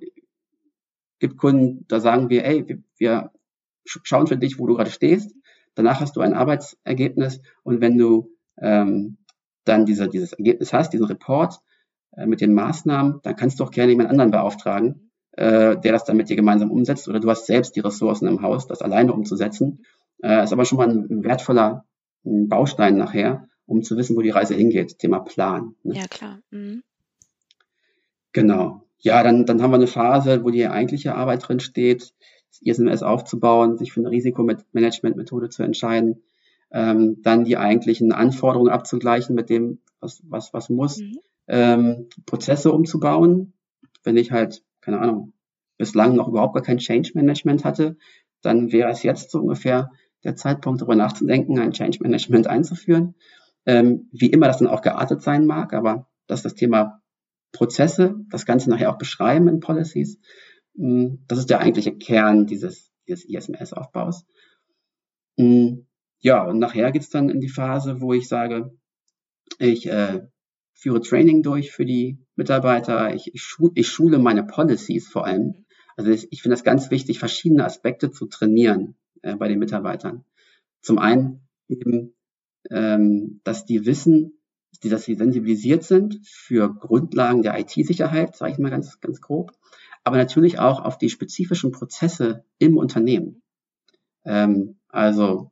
gibt 1.21 1.39
Kunden, 1.39 1.85
da 1.89 2.01
sagen 2.01 2.31
wir, 2.31 2.45
ey, 2.45 2.69
wir, 2.69 2.83
wir 2.99 3.31
schauen 3.85 4.27
für 4.27 4.37
dich, 4.37 4.59
wo 4.59 4.67
du 4.67 4.75
gerade 4.75 4.91
stehst. 4.91 5.35
Danach 5.75 6.01
hast 6.01 6.17
du 6.17 6.21
ein 6.21 6.35
Arbeitsergebnis 6.35 7.41
und 7.63 7.81
wenn 7.81 7.97
du 7.97 8.31
ähm, 8.61 9.19
dann 9.69 9.87
diese, 9.87 10.09
dieses 10.09 10.33
Ergebnis 10.33 10.73
hast, 10.73 10.93
diesen 10.93 11.07
Report 11.07 11.61
äh, 12.17 12.27
mit 12.27 12.41
den 12.41 12.55
Maßnahmen, 12.55 13.21
dann 13.23 13.37
kannst 13.37 13.61
du 13.61 13.65
auch 13.65 13.71
gerne 13.71 13.93
jemand 13.93 14.11
anderen 14.11 14.31
beauftragen, 14.31 15.11
äh, 15.33 15.77
der 15.77 15.93
das 15.93 16.05
dann 16.05 16.17
mit 16.17 16.29
dir 16.29 16.37
gemeinsam 16.37 16.71
umsetzt 16.71 17.09
oder 17.09 17.21
du 17.21 17.31
hast 17.31 17.47
selbst 17.47 17.77
die 17.77 17.81
Ressourcen 17.81 18.27
im 18.27 18.43
Haus, 18.43 18.67
das 18.67 18.83
alleine 18.83 19.13
umzusetzen. 19.13 19.85
Äh, 20.23 20.43
ist 20.43 20.53
aber 20.53 20.65
schon 20.65 20.79
mal 20.79 20.89
ein 20.89 21.25
wertvoller 21.25 21.85
ein 22.25 22.49
Baustein 22.49 22.97
nachher, 22.97 23.49
um 23.67 23.83
zu 23.83 23.97
wissen, 23.97 24.17
wo 24.17 24.23
die 24.23 24.31
Reise 24.31 24.55
hingeht. 24.55 24.99
Thema 24.99 25.21
Plan. 25.21 25.75
Ne? 25.83 25.95
Ja, 25.95 26.07
klar. 26.07 26.41
Mhm. 26.51 26.83
Genau. 28.33 28.83
Ja, 28.99 29.23
dann, 29.23 29.47
dann 29.47 29.63
haben 29.63 29.71
wir 29.71 29.77
eine 29.77 29.87
Phase, 29.87 30.45
wo 30.45 30.51
die 30.51 30.67
eigentliche 30.67 31.15
Arbeit 31.15 31.47
drin 31.47 31.61
steht, 31.61 32.13
das 32.51 32.61
ISMS 32.63 33.03
aufzubauen, 33.03 33.79
sich 33.79 33.93
für 33.93 34.01
eine 34.01 34.11
Risikomanagementmethode 34.11 35.49
zu 35.51 35.63
entscheiden, 35.63 36.23
ähm, 36.71 37.23
dann 37.23 37.45
die 37.45 37.57
eigentlichen 37.57 38.13
Anforderungen 38.13 38.71
abzugleichen 38.71 39.35
mit 39.35 39.51
dem, 39.51 39.81
was, 40.01 40.23
was, 40.25 40.53
was 40.53 40.69
muss, 40.69 40.99
mhm. 40.99 41.19
ähm, 41.49 42.09
Prozesse 42.27 42.73
umzubauen. 42.73 43.55
Wenn 44.05 44.17
ich 44.17 44.33
halt, 44.33 44.63
keine 44.81 45.01
Ahnung, 45.01 45.33
bislang 45.77 46.15
noch 46.15 46.29
überhaupt 46.29 46.55
gar 46.55 46.63
kein 46.63 46.79
Change 46.79 47.13
Management 47.15 47.65
hatte, 47.65 47.97
dann 48.43 48.73
wäre 48.73 48.91
es 48.91 49.03
jetzt 49.03 49.31
so 49.31 49.41
ungefähr 49.41 49.91
der 50.25 50.37
Zeitpunkt, 50.37 50.81
darüber 50.81 50.97
nachzudenken, 50.97 51.59
ein 51.59 51.73
Change 51.73 51.99
Management 52.03 52.47
einzuführen. 52.49 53.15
Ähm, 53.67 54.09
wie 54.13 54.31
immer 54.31 54.47
das 54.47 54.59
dann 54.59 54.69
auch 54.69 54.83
geartet 54.83 55.23
sein 55.23 55.47
mag, 55.47 55.73
aber 55.73 56.09
das 56.27 56.41
ist 56.41 56.45
das 56.45 56.55
Thema 56.55 57.03
Prozesse, 57.53 58.15
das 58.31 58.47
Ganze 58.47 58.71
nachher 58.71 58.91
auch 58.91 58.99
beschreiben 58.99 59.49
in 59.49 59.61
Policies. 59.61 60.19
Mm, 60.75 61.17
das 61.27 61.39
ist 61.39 61.51
der 61.51 61.61
eigentliche 61.61 61.97
Kern 61.97 62.47
dieses, 62.47 62.93
dieses 63.07 63.25
ISMS-Aufbaus. 63.25 64.27
Mm, 65.37 65.81
ja, 66.21 66.45
und 66.45 66.59
nachher 66.59 66.93
geht's 66.93 67.11
dann 67.11 67.31
in 67.31 67.41
die 67.41 67.49
Phase, 67.49 68.01
wo 68.01 68.13
ich 68.13 68.29
sage, 68.29 68.77
ich 69.59 69.89
äh, 69.89 70.27
führe 70.75 71.01
Training 71.01 71.43
durch 71.43 71.73
für 71.73 71.85
die 71.85 72.19
Mitarbeiter, 72.37 73.15
ich, 73.15 73.35
ich, 73.35 73.43
schule, 73.43 73.73
ich 73.75 73.89
schule 73.89 74.19
meine 74.19 74.45
Policies 74.45 75.09
vor 75.09 75.27
allem. 75.27 75.65
Also 75.97 76.11
ich, 76.11 76.29
ich 76.31 76.43
finde 76.43 76.55
das 76.55 76.65
ganz 76.65 76.91
wichtig, 76.91 77.19
verschiedene 77.19 77.65
Aspekte 77.65 78.11
zu 78.11 78.27
trainieren 78.27 78.95
äh, 79.23 79.37
bei 79.37 79.49
den 79.49 79.59
Mitarbeitern. 79.59 80.25
Zum 80.81 80.99
einen 80.99 81.41
eben, 81.69 82.15
ähm, 82.71 83.41
dass 83.45 83.65
die 83.65 83.87
wissen, 83.87 84.39
dass 84.83 85.05
sie 85.05 85.17
sensibilisiert 85.17 85.83
sind 85.83 86.21
für 86.25 86.73
Grundlagen 86.73 87.43
der 87.43 87.59
IT-Sicherheit, 87.59 88.37
sage 88.37 88.53
ich 88.53 88.59
mal 88.59 88.71
ganz, 88.71 89.01
ganz 89.01 89.21
grob, 89.21 89.53
aber 90.05 90.17
natürlich 90.17 90.59
auch 90.59 90.85
auf 90.85 90.99
die 90.99 91.11
spezifischen 91.11 91.73
Prozesse 91.73 92.45
im 92.59 92.77
Unternehmen. 92.77 93.43
Ähm, 94.25 94.79
also 94.89 95.51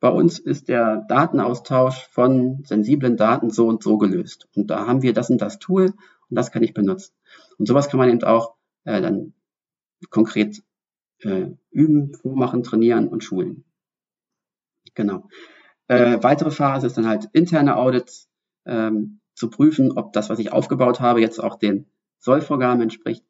bei 0.00 0.08
uns 0.08 0.38
ist 0.38 0.68
der 0.68 1.04
Datenaustausch 1.08 2.06
von 2.10 2.64
sensiblen 2.64 3.16
Daten 3.16 3.50
so 3.50 3.68
und 3.68 3.82
so 3.82 3.98
gelöst. 3.98 4.48
Und 4.54 4.70
da 4.70 4.86
haben 4.86 5.02
wir 5.02 5.12
das 5.12 5.30
und 5.30 5.40
das 5.40 5.58
Tool 5.58 5.86
und 6.28 6.36
das 6.36 6.50
kann 6.50 6.62
ich 6.62 6.74
benutzen. 6.74 7.14
Und 7.58 7.66
sowas 7.66 7.88
kann 7.88 7.98
man 7.98 8.08
eben 8.08 8.22
auch 8.24 8.54
äh, 8.84 9.00
dann 9.00 9.34
konkret 10.10 10.62
äh, 11.20 11.48
üben, 11.70 12.14
vormachen, 12.14 12.62
trainieren 12.62 13.08
und 13.08 13.24
schulen. 13.24 13.64
Genau. 14.94 15.28
Äh, 15.88 16.22
weitere 16.22 16.50
Phase 16.50 16.86
ist 16.86 16.96
dann 16.96 17.06
halt 17.06 17.28
interne 17.32 17.76
Audits 17.76 18.28
ähm, 18.64 19.20
zu 19.34 19.50
prüfen, 19.50 19.92
ob 19.92 20.12
das, 20.12 20.30
was 20.30 20.38
ich 20.38 20.52
aufgebaut 20.52 21.00
habe, 21.00 21.20
jetzt 21.20 21.38
auch 21.38 21.56
den 21.56 21.86
Sollvorgaben 22.18 22.82
entspricht. 22.82 23.24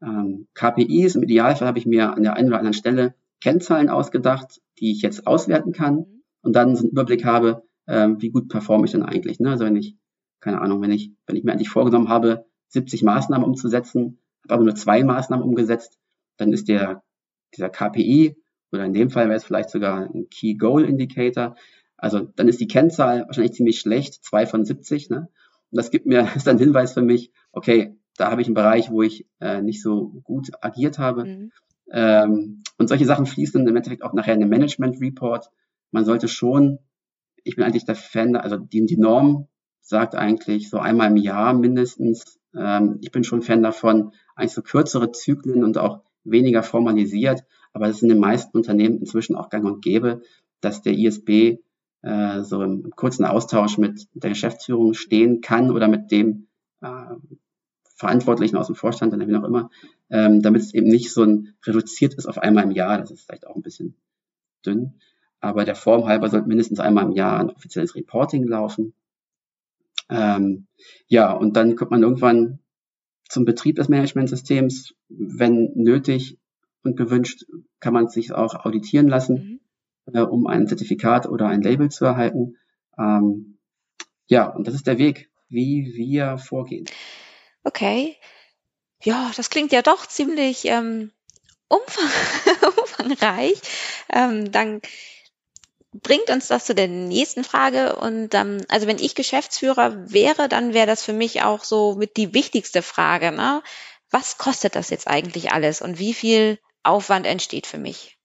Ähm, 0.00 0.48
KPIs, 0.54 1.14
im 1.14 1.22
Idealfall 1.22 1.68
habe 1.68 1.78
ich 1.78 1.86
mir 1.86 2.14
an 2.14 2.22
der 2.22 2.34
einen 2.34 2.48
oder 2.48 2.58
anderen 2.58 2.74
Stelle 2.74 3.14
Kennzahlen 3.42 3.88
ausgedacht, 3.88 4.60
die 4.78 4.92
ich 4.92 5.02
jetzt 5.02 5.26
auswerten 5.26 5.72
kann 5.72 6.06
und 6.42 6.54
dann 6.54 6.76
so 6.76 6.82
einen 6.82 6.92
Überblick 6.92 7.24
habe, 7.24 7.64
ähm, 7.88 8.22
wie 8.22 8.30
gut 8.30 8.48
performe 8.48 8.84
ich 8.84 8.92
denn 8.92 9.02
eigentlich. 9.02 9.40
Ne? 9.40 9.50
Also 9.50 9.64
wenn 9.64 9.74
ich, 9.74 9.96
keine 10.40 10.60
Ahnung, 10.60 10.80
wenn 10.80 10.92
ich, 10.92 11.12
wenn 11.26 11.36
ich 11.36 11.42
mir 11.42 11.52
eigentlich 11.52 11.68
vorgenommen 11.68 12.08
habe, 12.08 12.46
70 12.68 13.02
Maßnahmen 13.02 13.46
umzusetzen, 13.46 14.20
habe 14.44 14.54
aber 14.54 14.64
nur 14.64 14.74
zwei 14.76 15.02
Maßnahmen 15.02 15.44
umgesetzt, 15.44 15.98
dann 16.36 16.52
ist 16.52 16.68
der 16.68 17.02
dieser 17.54 17.68
KPI 17.68 18.36
oder 18.70 18.84
in 18.84 18.94
dem 18.94 19.10
Fall 19.10 19.26
wäre 19.26 19.36
es 19.36 19.44
vielleicht 19.44 19.70
sogar 19.70 20.08
ein 20.08 20.28
Key 20.30 20.54
Goal 20.54 20.84
Indicator. 20.84 21.56
Also 21.96 22.20
dann 22.20 22.48
ist 22.48 22.60
die 22.60 22.68
Kennzahl 22.68 23.26
wahrscheinlich 23.26 23.54
ziemlich 23.54 23.80
schlecht, 23.80 24.24
zwei 24.24 24.46
von 24.46 24.64
70. 24.64 25.10
Ne? 25.10 25.28
Und 25.70 25.76
das 25.76 25.90
gibt 25.90 26.06
mir, 26.06 26.28
ist 26.36 26.48
ein 26.48 26.58
Hinweis 26.58 26.92
für 26.94 27.02
mich, 27.02 27.32
okay, 27.50 27.96
da 28.16 28.30
habe 28.30 28.40
ich 28.40 28.46
einen 28.46 28.54
Bereich, 28.54 28.90
wo 28.90 29.02
ich 29.02 29.26
äh, 29.40 29.62
nicht 29.62 29.82
so 29.82 30.20
gut 30.22 30.50
agiert 30.60 30.98
habe. 30.98 31.24
Mhm. 31.24 31.52
Ähm, 31.92 32.62
und 32.78 32.88
solche 32.88 33.04
Sachen 33.04 33.26
fließen 33.26 33.66
im 33.66 33.76
Endeffekt 33.76 34.02
auch 34.02 34.14
nachher 34.14 34.34
in 34.34 34.40
den 34.40 34.48
Management 34.48 35.00
Report. 35.00 35.50
Man 35.90 36.04
sollte 36.04 36.26
schon, 36.26 36.78
ich 37.44 37.56
bin 37.56 37.64
eigentlich 37.64 37.84
der 37.84 37.94
Fan, 37.94 38.34
also 38.34 38.56
die, 38.56 38.84
die 38.86 38.96
Norm 38.96 39.48
sagt 39.80 40.14
eigentlich 40.14 40.70
so 40.70 40.78
einmal 40.78 41.10
im 41.10 41.16
Jahr 41.16 41.52
mindestens. 41.52 42.40
Ähm, 42.56 42.98
ich 43.02 43.12
bin 43.12 43.24
schon 43.24 43.42
Fan 43.42 43.62
davon, 43.62 44.12
eigentlich 44.34 44.52
so 44.52 44.62
kürzere 44.62 45.12
Zyklen 45.12 45.64
und 45.64 45.76
auch 45.78 46.00
weniger 46.24 46.62
formalisiert, 46.62 47.44
aber 47.72 47.88
es 47.88 47.96
ist 47.96 48.02
in 48.02 48.08
den 48.08 48.20
meisten 48.20 48.56
Unternehmen 48.56 48.98
inzwischen 48.98 49.36
auch 49.36 49.50
gang 49.50 49.64
und 49.64 49.82
gäbe, 49.82 50.22
dass 50.60 50.82
der 50.82 50.94
ISB 50.94 51.58
äh, 52.02 52.42
so 52.42 52.62
im 52.62 52.90
kurzen 52.90 53.24
Austausch 53.24 53.78
mit 53.78 54.08
der 54.14 54.30
Geschäftsführung 54.30 54.94
stehen 54.94 55.40
kann 55.40 55.70
oder 55.70 55.88
mit 55.88 56.10
dem 56.10 56.46
äh, 56.80 56.88
Verantwortlichen 58.02 58.56
aus 58.56 58.66
dem 58.66 58.74
Vorstand, 58.74 59.12
dann 59.12 59.28
wie 59.28 59.36
auch 59.36 59.44
immer, 59.44 59.70
ähm, 60.10 60.42
damit 60.42 60.62
es 60.62 60.74
eben 60.74 60.88
nicht 60.88 61.12
so 61.12 61.22
ein 61.22 61.54
reduziert 61.64 62.14
ist 62.14 62.26
auf 62.26 62.38
einmal 62.38 62.64
im 62.64 62.72
Jahr. 62.72 62.98
Das 62.98 63.12
ist 63.12 63.22
vielleicht 63.24 63.46
auch 63.46 63.54
ein 63.54 63.62
bisschen 63.62 63.94
dünn. 64.66 64.94
Aber 65.38 65.64
der 65.64 65.76
Form 65.76 66.06
halber 66.06 66.28
sollte 66.28 66.48
mindestens 66.48 66.80
einmal 66.80 67.04
im 67.04 67.12
Jahr 67.12 67.38
ein 67.38 67.50
offizielles 67.50 67.94
Reporting 67.94 68.44
laufen. 68.48 68.92
Ähm, 70.10 70.66
ja, 71.06 71.32
und 71.32 71.56
dann 71.56 71.76
kommt 71.76 71.92
man 71.92 72.02
irgendwann 72.02 72.58
zum 73.28 73.44
Betrieb 73.44 73.76
des 73.76 73.88
Managementsystems. 73.88 74.94
Wenn 75.08 75.70
nötig 75.76 76.38
und 76.82 76.96
gewünscht, 76.96 77.44
kann 77.78 77.94
man 77.94 78.08
sich 78.08 78.32
auch 78.32 78.64
auditieren 78.64 79.06
lassen, 79.06 79.60
mhm. 80.06 80.14
äh, 80.16 80.22
um 80.22 80.48
ein 80.48 80.66
Zertifikat 80.66 81.28
oder 81.28 81.46
ein 81.46 81.62
Label 81.62 81.88
zu 81.88 82.04
erhalten. 82.04 82.56
Ähm, 82.98 83.58
ja, 84.26 84.48
und 84.48 84.66
das 84.66 84.74
ist 84.74 84.88
der 84.88 84.98
Weg, 84.98 85.30
wie 85.48 85.92
wir 85.94 86.38
vorgehen. 86.38 86.86
Okay. 87.64 88.16
Ja, 89.02 89.30
das 89.36 89.50
klingt 89.50 89.72
ja 89.72 89.82
doch 89.82 90.06
ziemlich 90.06 90.64
ähm, 90.66 91.10
umfang 91.68 92.08
umfangreich. 92.78 93.60
Ähm, 94.12 94.52
dann 94.52 94.80
bringt 95.92 96.30
uns 96.30 96.48
das 96.48 96.64
zu 96.64 96.74
der 96.74 96.88
nächsten 96.88 97.44
Frage. 97.44 97.96
Und 97.96 98.34
ähm, 98.34 98.58
also 98.68 98.86
wenn 98.86 98.98
ich 98.98 99.14
Geschäftsführer 99.14 100.10
wäre, 100.10 100.48
dann 100.48 100.74
wäre 100.74 100.86
das 100.86 101.04
für 101.04 101.12
mich 101.12 101.42
auch 101.42 101.64
so 101.64 101.94
mit 101.96 102.16
die 102.16 102.32
wichtigste 102.34 102.82
Frage. 102.82 103.32
Ne? 103.32 103.62
Was 104.10 104.38
kostet 104.38 104.76
das 104.76 104.90
jetzt 104.90 105.08
eigentlich 105.08 105.52
alles 105.52 105.82
und 105.82 105.98
wie 105.98 106.14
viel 106.14 106.58
Aufwand 106.82 107.26
entsteht 107.26 107.66
für 107.66 107.78
mich? 107.78 108.18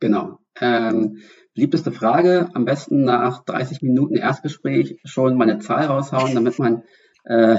Genau. 0.00 0.38
Ähm, 0.60 1.22
beliebteste 1.54 1.92
Frage. 1.92 2.50
Am 2.54 2.64
besten 2.64 3.04
nach 3.04 3.44
30 3.44 3.82
Minuten 3.82 4.16
Erstgespräch 4.16 5.00
schon 5.04 5.36
mal 5.36 5.48
eine 5.48 5.60
Zahl 5.60 5.86
raushauen, 5.86 6.34
damit 6.34 6.58
man, 6.58 6.82
äh, 7.24 7.56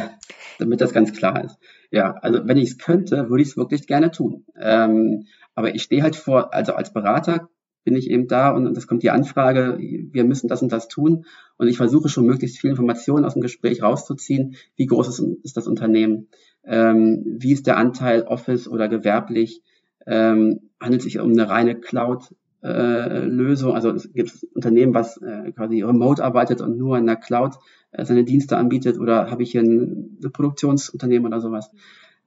damit 0.59 0.81
das 0.81 0.93
ganz 0.93 1.13
klar 1.13 1.43
ist. 1.43 1.57
Ja, 1.91 2.13
also 2.21 2.47
wenn 2.47 2.57
ich 2.57 2.71
es 2.71 2.77
könnte, 2.77 3.29
würde 3.29 3.41
ich 3.41 3.49
es 3.49 3.57
wirklich 3.57 3.87
gerne 3.87 4.11
tun. 4.11 4.45
Ähm, 4.59 5.25
aber 5.53 5.75
ich 5.75 5.83
stehe 5.83 6.03
halt 6.03 6.15
vor, 6.15 6.53
also 6.53 6.73
als 6.73 6.93
Berater 6.93 7.49
bin 7.83 7.95
ich 7.95 8.09
eben 8.09 8.27
da 8.27 8.49
und 8.49 8.75
es 8.75 8.87
kommt 8.87 9.03
die 9.03 9.11
Anfrage, 9.11 9.77
wir 9.79 10.23
müssen 10.23 10.47
das 10.47 10.61
und 10.61 10.71
das 10.71 10.87
tun. 10.87 11.25
Und 11.57 11.67
ich 11.67 11.77
versuche 11.77 12.09
schon 12.09 12.25
möglichst 12.25 12.57
viel 12.57 12.71
Informationen 12.71 13.25
aus 13.25 13.33
dem 13.33 13.43
Gespräch 13.43 13.83
rauszuziehen. 13.83 14.55
Wie 14.75 14.87
groß 14.87 15.07
ist, 15.07 15.19
ist 15.43 15.55
das 15.55 15.67
Unternehmen? 15.67 16.27
Ähm, 16.63 17.23
wie 17.37 17.53
ist 17.53 17.67
der 17.67 17.77
Anteil 17.77 18.23
Office 18.23 18.67
oder 18.67 18.89
gewerblich? 18.89 19.61
Ähm, 20.07 20.71
handelt 20.81 21.01
es 21.01 21.05
sich 21.05 21.19
um 21.19 21.31
eine 21.31 21.47
reine 21.47 21.75
Cloud-Lösung? 21.79 22.37
Äh, 22.61 22.67
also 22.67 23.91
es 23.91 24.11
gibt 24.13 24.45
Unternehmen, 24.53 24.93
was 24.93 25.17
äh, 25.17 25.51
quasi 25.51 25.81
remote 25.81 26.23
arbeitet 26.23 26.61
und 26.61 26.77
nur 26.77 26.97
in 26.97 27.05
der 27.05 27.15
Cloud 27.15 27.55
äh, 27.91 28.05
seine 28.05 28.23
Dienste 28.23 28.57
anbietet 28.57 28.97
oder 28.99 29.29
habe 29.29 29.43
ich 29.43 29.51
hier 29.51 29.61
ein, 29.61 30.17
ein 30.23 30.31
Produktionsunternehmen 30.31 31.27
oder 31.27 31.41
sowas? 31.41 31.71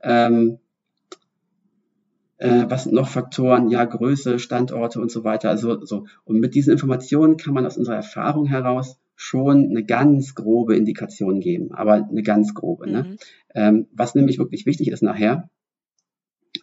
Ähm, 0.00 0.58
äh, 2.38 2.66
was 2.68 2.84
sind 2.84 2.94
noch 2.94 3.08
Faktoren? 3.08 3.68
Ja, 3.68 3.84
Größe, 3.84 4.38
Standorte 4.38 5.00
und 5.00 5.10
so 5.10 5.24
weiter. 5.24 5.50
Also 5.50 5.84
so. 5.84 6.06
Und 6.24 6.38
mit 6.38 6.54
diesen 6.54 6.72
Informationen 6.72 7.36
kann 7.36 7.52
man 7.52 7.66
aus 7.66 7.76
unserer 7.76 7.96
Erfahrung 7.96 8.46
heraus 8.46 8.98
schon 9.16 9.70
eine 9.70 9.84
ganz 9.84 10.36
grobe 10.36 10.76
Indikation 10.76 11.40
geben, 11.40 11.72
aber 11.72 11.94
eine 11.94 12.22
ganz 12.22 12.54
grobe. 12.54 12.88
Ne? 12.88 13.02
Mhm. 13.02 13.08
Ne? 13.10 13.16
Ähm, 13.54 13.86
was 13.92 14.14
nämlich 14.14 14.38
wirklich 14.38 14.66
wichtig 14.66 14.88
ist 14.88 15.02
nachher, 15.02 15.50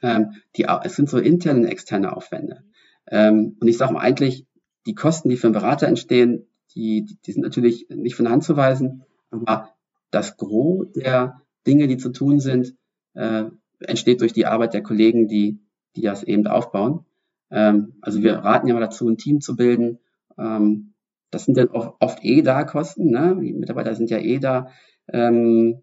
ähm, 0.02 0.32
die, 0.56 0.66
es 0.84 0.96
sind 0.96 1.10
so 1.10 1.18
interne 1.18 1.62
und 1.62 1.66
externe 1.66 2.16
Aufwände. 2.16 2.64
Ähm, 3.08 3.58
und 3.60 3.68
ich 3.68 3.78
sage 3.78 3.94
mal 3.94 4.02
eigentlich, 4.02 4.46
die 4.86 4.96
Kosten, 4.96 5.30
die 5.30 5.38
für 5.38 5.48
einen 5.48 5.54
Berater 5.54 5.88
entstehen, 5.88 6.48
die, 6.76 7.18
die 7.26 7.32
sind 7.32 7.44
natürlich 7.44 7.88
nicht 7.90 8.16
von 8.16 8.26
der 8.26 8.34
Hand 8.34 8.44
zu 8.44 8.58
weisen, 8.58 9.04
aber 9.32 9.70
das 10.12 10.38
Gros 10.38 10.92
der 10.94 11.42
Dinge, 11.66 11.88
die 11.88 11.98
zu 11.98 12.10
tun 12.10 12.40
sind, 12.40 12.76
äh, 13.14 13.46
entsteht 13.80 14.22
durch 14.22 14.34
die 14.34 14.46
Arbeit 14.46 14.74
der 14.74 14.84
Kollegen, 14.84 15.28
die, 15.28 15.60
die 15.96 16.02
das 16.02 16.24
eben 16.24 16.48
aufbauen. 16.48 17.06
Ähm, 17.52 17.94
also 18.02 18.22
wir 18.22 18.36
raten 18.36 18.68
ja 18.68 18.74
mal 18.74 18.80
dazu, 18.80 19.08
ein 19.08 19.18
Team 19.18 19.42
zu 19.42 19.56
bilden. 19.56 20.00
Ähm, 20.38 20.94
das 21.32 21.46
sind 21.46 21.58
dann 21.58 21.70
oft 21.70 22.24
eh 22.24 22.42
da 22.42 22.64
Kosten. 22.64 23.10
Ne? 23.10 23.38
Die 23.42 23.54
Mitarbeiter 23.54 23.96
sind 23.96 24.10
ja 24.10 24.20
eh 24.20 24.40
da. 24.40 24.70
Ähm, 25.08 25.82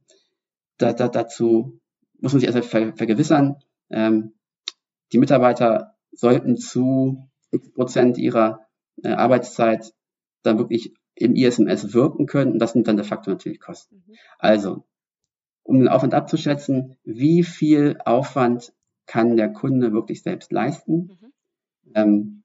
da, 0.79 0.93
da 0.93 1.09
dazu 1.09 1.81
muss 2.21 2.33
man 2.33 2.41
sich 2.41 2.55
erst 2.55 2.69
ver 2.69 2.95
vergewissern. 2.97 3.57
Ähm, 3.91 4.33
die 5.13 5.19
Mitarbeiter 5.19 5.95
sollten 6.13 6.57
zu 6.57 7.29
x 7.51 7.73
Prozent 7.73 8.19
ihrer 8.19 8.67
äh, 9.03 9.11
Arbeitszeit 9.11 9.93
dann 10.43 10.59
wirklich 10.59 10.95
im 11.15 11.35
ISMS 11.35 11.93
wirken 11.93 12.27
können. 12.27 12.53
Und 12.53 12.59
das 12.59 12.73
sind 12.73 12.89
dann 12.89 12.97
de 12.97 13.05
facto 13.05 13.31
natürlich 13.31 13.61
Kosten. 13.61 14.05
Mhm. 14.07 14.15
Also, 14.39 14.85
um 15.63 15.79
den 15.79 15.89
Aufwand 15.89 16.15
abzuschätzen, 16.15 16.97
wie 17.05 17.45
viel 17.45 17.99
Aufwand 18.05 18.73
kann 19.07 19.37
der 19.37 19.53
Kunde 19.53 19.93
wirklich 19.93 20.23
selbst 20.23 20.53
leisten? 20.53 21.19
Mhm. 21.21 21.33
Ähm, 21.95 22.43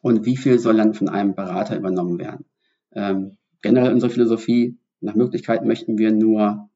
und 0.00 0.24
wie 0.24 0.36
viel 0.36 0.58
soll 0.58 0.76
dann 0.76 0.94
von 0.94 1.08
einem 1.08 1.34
Berater 1.34 1.76
übernommen 1.76 2.18
werden? 2.18 2.44
Ähm, 2.92 3.38
generell 3.62 3.92
unsere 3.92 4.12
Philosophie, 4.12 4.78
nach 5.00 5.14
Möglichkeit 5.14 5.64
möchten 5.64 5.98
wir 5.98 6.12
nur 6.12 6.68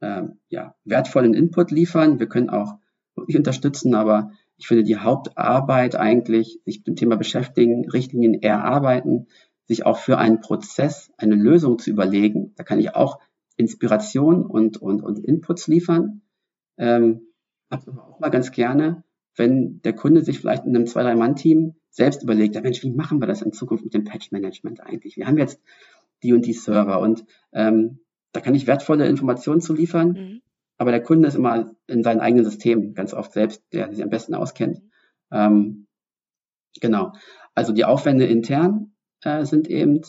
ähm, 0.00 0.38
ja, 0.48 0.74
wertvollen 0.84 1.34
Input 1.34 1.70
liefern. 1.70 2.18
Wir 2.18 2.28
können 2.28 2.50
auch 2.50 2.78
wirklich 3.14 3.36
unterstützen, 3.36 3.94
aber 3.94 4.32
ich 4.58 4.66
finde 4.66 4.84
die 4.84 4.96
Hauptarbeit 4.96 5.96
eigentlich, 5.96 6.60
sich 6.64 6.78
mit 6.78 6.86
dem 6.86 6.96
Thema 6.96 7.16
beschäftigen, 7.16 7.88
Richtlinien 7.88 8.42
erarbeiten, 8.42 9.26
sich 9.66 9.84
auch 9.84 9.98
für 9.98 10.18
einen 10.18 10.40
Prozess 10.40 11.12
eine 11.18 11.34
Lösung 11.34 11.78
zu 11.78 11.90
überlegen. 11.90 12.52
Da 12.56 12.64
kann 12.64 12.78
ich 12.78 12.94
auch 12.94 13.18
Inspiration 13.56 14.44
und, 14.44 14.76
und, 14.80 15.02
und 15.02 15.18
Inputs 15.18 15.66
liefern. 15.66 16.22
Ähm, 16.78 17.22
aber 17.68 18.08
auch 18.08 18.20
mal 18.20 18.30
ganz 18.30 18.52
gerne, 18.52 19.02
wenn 19.34 19.80
der 19.82 19.94
Kunde 19.94 20.22
sich 20.22 20.38
vielleicht 20.38 20.64
in 20.64 20.74
einem 20.74 20.86
zwei, 20.86 21.02
drei 21.02 21.14
Mann-Team 21.14 21.74
selbst 21.90 22.22
überlegt, 22.22 22.54
ja 22.54 22.60
Mensch, 22.60 22.82
wie 22.82 22.90
machen 22.90 23.20
wir 23.20 23.26
das 23.26 23.42
in 23.42 23.52
Zukunft 23.52 23.84
mit 23.84 23.94
dem 23.94 24.04
Patch-Management 24.04 24.80
eigentlich? 24.80 25.16
Wir 25.16 25.26
haben 25.26 25.38
jetzt 25.38 25.60
die 26.22 26.32
und 26.32 26.46
die 26.46 26.52
Server 26.52 27.00
und 27.00 27.24
ähm, 27.52 28.00
da 28.32 28.40
kann 28.40 28.54
ich 28.54 28.66
wertvolle 28.66 29.08
Informationen 29.08 29.60
zu 29.60 29.74
liefern, 29.74 30.08
mhm. 30.08 30.42
Aber 30.78 30.90
der 30.90 31.02
Kunde 31.02 31.28
ist 31.28 31.34
immer 31.34 31.70
in 31.86 32.02
seinem 32.02 32.20
eigenen 32.20 32.44
System 32.44 32.94
ganz 32.94 33.14
oft 33.14 33.32
selbst, 33.32 33.62
der 33.72 33.92
sich 33.92 34.02
am 34.02 34.10
besten 34.10 34.34
auskennt. 34.34 34.82
Ähm, 35.30 35.86
genau. 36.80 37.12
Also 37.54 37.72
die 37.72 37.84
Aufwände 37.84 38.26
intern 38.26 38.92
äh, 39.22 39.44
sind 39.44 39.68
eben 39.68 40.02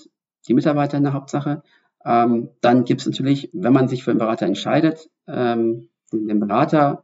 die 0.48 0.54
Mitarbeiter 0.54 0.98
in 0.98 1.04
der 1.04 1.14
Hauptsache. 1.14 1.64
Ähm, 2.04 2.50
dann 2.62 2.84
gibt 2.84 3.02
es 3.02 3.08
natürlich, 3.08 3.50
wenn 3.54 3.74
man 3.74 3.88
sich 3.88 4.04
für 4.04 4.12
einen 4.12 4.20
Berater 4.20 4.46
entscheidet, 4.46 5.10
ähm, 5.28 5.90
den 6.12 6.40
Berater 6.40 7.04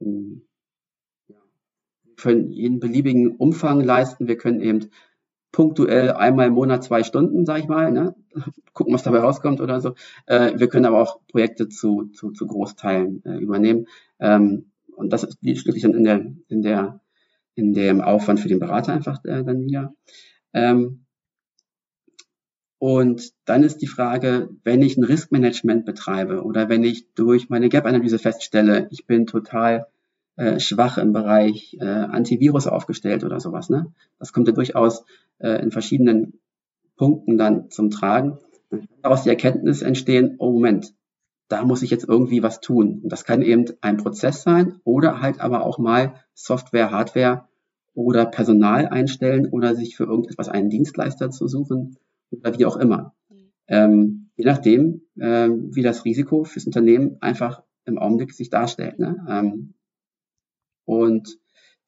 ähm, 0.00 0.46
können 2.16 2.50
jeden 2.50 2.78
beliebigen 2.78 3.36
Umfang 3.36 3.80
leisten. 3.80 4.28
Wir 4.28 4.36
können 4.36 4.60
eben 4.60 4.90
punktuell 5.52 6.10
einmal 6.10 6.48
im 6.48 6.54
Monat 6.54 6.82
zwei 6.82 7.02
Stunden, 7.04 7.46
sage 7.46 7.60
ich 7.60 7.68
mal, 7.68 7.92
ne? 7.92 8.14
gucken, 8.72 8.94
was 8.94 9.02
dabei 9.02 9.18
rauskommt 9.18 9.60
oder 9.60 9.80
so. 9.80 9.94
Äh, 10.26 10.58
wir 10.58 10.68
können 10.68 10.86
aber 10.86 11.00
auch 11.00 11.20
Projekte 11.28 11.68
zu, 11.68 12.10
zu, 12.14 12.32
zu 12.32 12.46
Großteilen 12.46 13.22
äh, 13.24 13.36
übernehmen. 13.36 13.86
Ähm, 14.18 14.72
und 14.96 15.12
das 15.12 15.24
ist 15.24 15.38
schließlich 15.40 15.82
dann 15.82 15.94
in 15.94 16.04
der, 16.04 16.26
in 16.48 16.62
der, 16.62 17.00
in 17.54 17.74
dem 17.74 18.00
Aufwand 18.00 18.40
für 18.40 18.48
den 18.48 18.60
Berater 18.60 18.94
einfach 18.94 19.22
äh, 19.24 19.44
dann 19.44 19.60
wieder. 19.60 19.94
Ähm, 20.54 21.04
und 22.78 23.32
dann 23.44 23.62
ist 23.62 23.78
die 23.78 23.86
Frage, 23.86 24.48
wenn 24.64 24.82
ich 24.82 24.96
ein 24.96 25.04
Riskmanagement 25.04 25.84
betreibe 25.84 26.42
oder 26.42 26.68
wenn 26.68 26.82
ich 26.82 27.12
durch 27.14 27.48
meine 27.48 27.68
Gap-Analyse 27.68 28.18
feststelle, 28.18 28.88
ich 28.90 29.06
bin 29.06 29.26
total 29.26 29.86
äh, 30.36 30.60
schwach 30.60 30.98
im 30.98 31.12
Bereich 31.12 31.76
äh, 31.80 31.84
Antivirus 31.84 32.66
aufgestellt 32.66 33.24
oder 33.24 33.40
sowas. 33.40 33.68
Ne? 33.68 33.92
Das 34.18 34.32
kommt 34.32 34.48
ja 34.48 34.54
durchaus 34.54 35.04
äh, 35.38 35.62
in 35.62 35.70
verschiedenen 35.70 36.40
Punkten 36.96 37.36
dann 37.36 37.70
zum 37.70 37.90
Tragen. 37.90 38.38
Daraus 39.02 39.24
die 39.24 39.28
Erkenntnis 39.28 39.82
entstehen, 39.82 40.36
oh 40.38 40.52
Moment, 40.52 40.94
da 41.48 41.64
muss 41.64 41.82
ich 41.82 41.90
jetzt 41.90 42.08
irgendwie 42.08 42.42
was 42.42 42.60
tun. 42.60 43.00
Und 43.02 43.12
das 43.12 43.24
kann 43.24 43.42
eben 43.42 43.66
ein 43.82 43.98
Prozess 43.98 44.42
sein 44.42 44.80
oder 44.84 45.20
halt 45.20 45.40
aber 45.40 45.64
auch 45.64 45.78
mal 45.78 46.14
Software, 46.32 46.90
Hardware 46.90 47.48
oder 47.94 48.24
Personal 48.24 48.88
einstellen 48.88 49.46
oder 49.50 49.74
sich 49.74 49.96
für 49.96 50.04
irgendetwas 50.04 50.48
einen 50.48 50.70
Dienstleister 50.70 51.30
zu 51.30 51.48
suchen 51.48 51.98
oder 52.30 52.58
wie 52.58 52.64
auch 52.64 52.76
immer. 52.76 53.14
Ähm, 53.68 54.30
je 54.36 54.44
nachdem, 54.44 55.02
ähm, 55.20 55.74
wie 55.74 55.82
das 55.82 56.04
Risiko 56.04 56.44
fürs 56.44 56.66
Unternehmen 56.66 57.18
einfach 57.20 57.62
im 57.84 57.98
Augenblick 57.98 58.32
sich 58.32 58.48
darstellt. 58.48 58.98
Ne? 58.98 59.24
Ähm, 59.28 59.74
und 60.84 61.38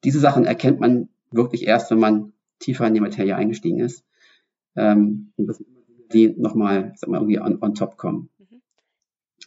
diese 0.03 0.19
Sachen 0.19 0.45
erkennt 0.45 0.79
man 0.79 1.09
wirklich 1.31 1.67
erst, 1.67 1.91
wenn 1.91 1.99
man 1.99 2.33
tiefer 2.59 2.87
in 2.87 2.93
die 2.93 3.01
Materie 3.01 3.35
eingestiegen 3.35 3.79
ist. 3.79 4.03
Ähm, 4.75 5.33
die 6.11 6.29
nochmal, 6.37 6.93
sag 6.95 7.09
mal, 7.09 7.17
irgendwie 7.17 7.39
on, 7.39 7.61
on 7.61 7.73
top 7.73 7.97
kommen. 7.97 8.29
Mhm. 8.37 8.61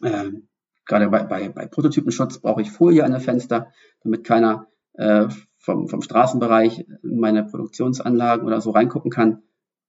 Ähm, 0.03 0.47
gerade 0.85 1.09
bei, 1.09 1.23
bei, 1.23 1.49
bei 1.49 1.67
Prototypenschutz 1.67 2.39
brauche 2.39 2.61
ich 2.61 2.71
Folie 2.71 3.03
an 3.03 3.11
der 3.11 3.21
Fenster, 3.21 3.71
damit 4.03 4.23
keiner 4.23 4.67
äh, 4.93 5.27
vom, 5.57 5.87
vom 5.87 6.01
Straßenbereich 6.01 6.85
in 7.03 7.19
meine 7.19 7.45
Produktionsanlagen 7.45 8.45
oder 8.45 8.61
so 8.61 8.71
reingucken 8.71 9.11
kann. 9.11 9.43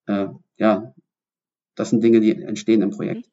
Äh, 0.07 0.29
ja, 0.57 0.95
das 1.75 1.91
sind 1.91 2.03
Dinge, 2.03 2.21
die 2.21 2.43
entstehen 2.43 2.83
im 2.83 2.91
Projekt. 2.91 3.27
Mhm. 3.27 3.33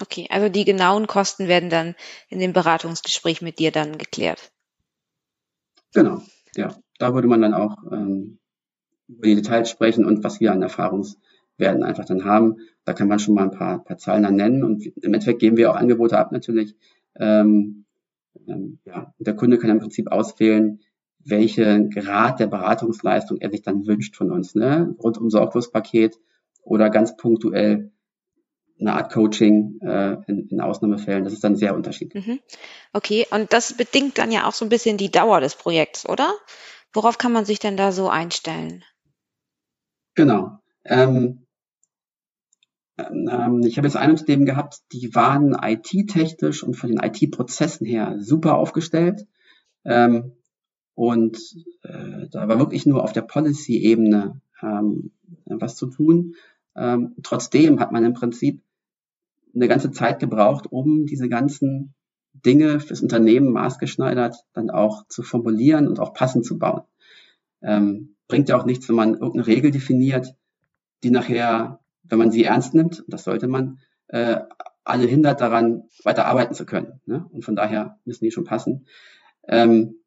Okay, 0.00 0.28
also 0.30 0.48
die 0.48 0.64
genauen 0.64 1.08
Kosten 1.08 1.48
werden 1.48 1.70
dann 1.70 1.96
in 2.28 2.38
dem 2.38 2.52
Beratungsgespräch 2.52 3.42
mit 3.42 3.58
dir 3.58 3.72
dann 3.72 3.98
geklärt. 3.98 4.52
Genau, 5.94 6.22
ja. 6.56 6.74
Da 6.98 7.14
würde 7.14 7.28
man 7.28 7.40
dann 7.40 7.54
auch 7.54 7.76
ähm, 7.92 8.38
über 9.08 9.28
die 9.28 9.36
Details 9.36 9.70
sprechen 9.70 10.04
und 10.04 10.24
was 10.24 10.40
wir 10.40 10.52
an 10.52 10.62
Erfahrungswerten 10.62 11.82
einfach 11.82 12.04
dann 12.04 12.24
haben. 12.24 12.56
Da 12.84 12.92
kann 12.92 13.08
man 13.08 13.18
schon 13.18 13.34
mal 13.34 13.44
ein 13.44 13.56
paar, 13.56 13.84
paar 13.84 13.98
Zahlen 13.98 14.22
dann 14.22 14.36
nennen 14.36 14.64
und 14.64 14.84
im 14.84 15.14
Endeffekt 15.14 15.40
geben 15.40 15.56
wir 15.56 15.70
auch 15.70 15.76
Angebote 15.76 16.18
ab 16.18 16.32
natürlich. 16.32 16.74
Ähm, 17.16 17.84
ähm, 18.46 18.78
ja, 18.84 19.14
der 19.18 19.34
Kunde 19.34 19.58
kann 19.58 19.70
im 19.70 19.78
Prinzip 19.78 20.10
auswählen, 20.10 20.80
welchen 21.24 21.90
Grad 21.90 22.40
der 22.40 22.46
Beratungsleistung 22.46 23.38
er 23.38 23.50
sich 23.50 23.62
dann 23.62 23.86
wünscht 23.86 24.16
von 24.16 24.30
uns. 24.30 24.54
Ne? 24.54 24.94
Rundum 24.98 25.30
Sorglospaket 25.30 26.18
oder 26.62 26.90
ganz 26.90 27.16
punktuell 27.16 27.92
eine 28.80 28.94
Art 28.94 29.12
Coaching 29.12 29.80
äh, 29.80 30.16
in, 30.26 30.48
in 30.48 30.60
Ausnahmefällen. 30.60 31.24
Das 31.24 31.32
ist 31.32 31.44
dann 31.44 31.56
sehr 31.56 31.74
unterschiedlich. 31.74 32.26
Mhm. 32.26 32.40
Okay, 32.92 33.26
und 33.30 33.52
das 33.52 33.76
bedingt 33.76 34.18
dann 34.18 34.32
ja 34.32 34.46
auch 34.46 34.52
so 34.52 34.64
ein 34.64 34.68
bisschen 34.68 34.96
die 34.96 35.10
Dauer 35.10 35.40
des 35.40 35.56
Projekts, 35.56 36.08
oder? 36.08 36.32
Worauf 36.92 37.18
kann 37.18 37.32
man 37.32 37.44
sich 37.44 37.58
denn 37.58 37.76
da 37.76 37.92
so 37.92 38.08
einstellen? 38.08 38.84
Genau. 40.14 40.58
Ähm, 40.84 41.46
ähm, 42.98 43.62
ich 43.64 43.76
habe 43.76 43.86
jetzt 43.86 43.96
ein 43.96 44.10
Unternehmen 44.10 44.46
gehabt, 44.46 44.80
die 44.92 45.14
waren 45.14 45.56
IT-technisch 45.60 46.62
und 46.62 46.74
von 46.74 46.90
den 46.90 47.00
IT-Prozessen 47.00 47.86
her 47.86 48.16
super 48.18 48.56
aufgestellt. 48.56 49.26
Ähm, 49.84 50.32
und 50.94 51.38
äh, 51.82 52.28
da 52.30 52.48
war 52.48 52.58
wirklich 52.58 52.86
nur 52.86 53.04
auf 53.04 53.12
der 53.12 53.22
Policy-Ebene 53.22 54.40
ähm, 54.62 55.12
was 55.44 55.76
zu 55.76 55.86
tun. 55.86 56.34
Ähm, 56.74 57.14
trotzdem 57.22 57.80
hat 57.80 57.92
man 57.92 58.04
im 58.04 58.14
Prinzip 58.14 58.62
eine 59.54 59.68
ganze 59.68 59.90
Zeit 59.90 60.18
gebraucht, 60.20 60.66
um 60.70 61.06
diese 61.06 61.28
ganzen 61.28 61.94
Dinge 62.32 62.80
fürs 62.80 63.02
Unternehmen 63.02 63.52
maßgeschneidert 63.52 64.36
dann 64.52 64.70
auch 64.70 65.06
zu 65.08 65.22
formulieren 65.22 65.88
und 65.88 65.98
auch 65.98 66.14
passend 66.14 66.44
zu 66.44 66.58
bauen. 66.58 66.82
Ähm, 67.62 68.14
bringt 68.28 68.48
ja 68.48 68.58
auch 68.58 68.66
nichts, 68.66 68.88
wenn 68.88 68.96
man 68.96 69.14
irgendeine 69.14 69.46
Regel 69.46 69.70
definiert, 69.70 70.34
die 71.02 71.10
nachher, 71.10 71.80
wenn 72.04 72.18
man 72.18 72.30
sie 72.30 72.44
ernst 72.44 72.74
nimmt, 72.74 73.04
das 73.08 73.24
sollte 73.24 73.48
man, 73.48 73.78
äh, 74.08 74.40
alle 74.84 75.06
hindert 75.06 75.40
daran, 75.40 75.84
weiter 76.04 76.26
arbeiten 76.26 76.54
zu 76.54 76.64
können. 76.64 77.00
Ne? 77.04 77.26
Und 77.30 77.44
von 77.44 77.56
daher 77.56 77.98
müssen 78.04 78.24
die 78.24 78.30
schon 78.30 78.44
passen. 78.44 78.86
Ähm, 79.46 79.97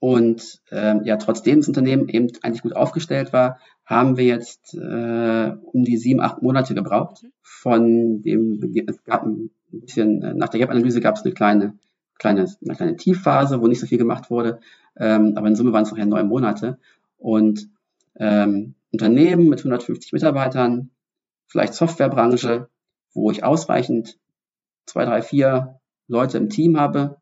und 0.00 0.60
ähm, 0.70 1.02
ja, 1.04 1.16
trotzdem 1.16 1.60
das 1.60 1.68
Unternehmen 1.68 2.08
eben 2.08 2.28
eigentlich 2.42 2.62
gut 2.62 2.76
aufgestellt 2.76 3.32
war, 3.32 3.58
haben 3.84 4.16
wir 4.16 4.24
jetzt 4.24 4.74
äh, 4.74 5.52
um 5.72 5.84
die 5.84 5.96
sieben, 5.96 6.20
acht 6.20 6.42
Monate 6.42 6.74
gebraucht. 6.74 7.22
Mhm. 7.22 7.32
Von 7.42 8.22
dem, 8.22 8.74
es 8.86 9.02
gab 9.04 9.24
ein 9.24 9.50
bisschen, 9.70 10.22
äh, 10.22 10.34
nach 10.34 10.48
der 10.48 10.60
Gap-Analyse 10.60 11.00
gab 11.00 11.16
es 11.16 11.24
eine 11.24 11.34
kleine, 11.34 11.78
kleine, 12.18 12.46
eine 12.64 12.76
kleine 12.76 12.96
Tiefphase, 12.96 13.60
wo 13.60 13.66
nicht 13.66 13.80
so 13.80 13.86
viel 13.86 13.98
gemacht 13.98 14.30
wurde. 14.30 14.60
Ähm, 14.96 15.34
aber 15.36 15.48
in 15.48 15.56
Summe 15.56 15.72
waren 15.72 15.82
es 15.82 15.90
nachher 15.90 16.06
neun 16.06 16.28
Monate. 16.28 16.78
Und 17.18 17.68
ähm, 18.16 18.74
Unternehmen 18.92 19.48
mit 19.48 19.60
150 19.60 20.12
Mitarbeitern, 20.12 20.90
vielleicht 21.46 21.74
Softwarebranche, 21.74 22.68
wo 23.12 23.30
ich 23.30 23.42
ausreichend 23.42 24.18
zwei, 24.86 25.04
drei, 25.04 25.22
vier 25.22 25.80
Leute 26.08 26.38
im 26.38 26.48
Team 26.48 26.78
habe, 26.78 27.16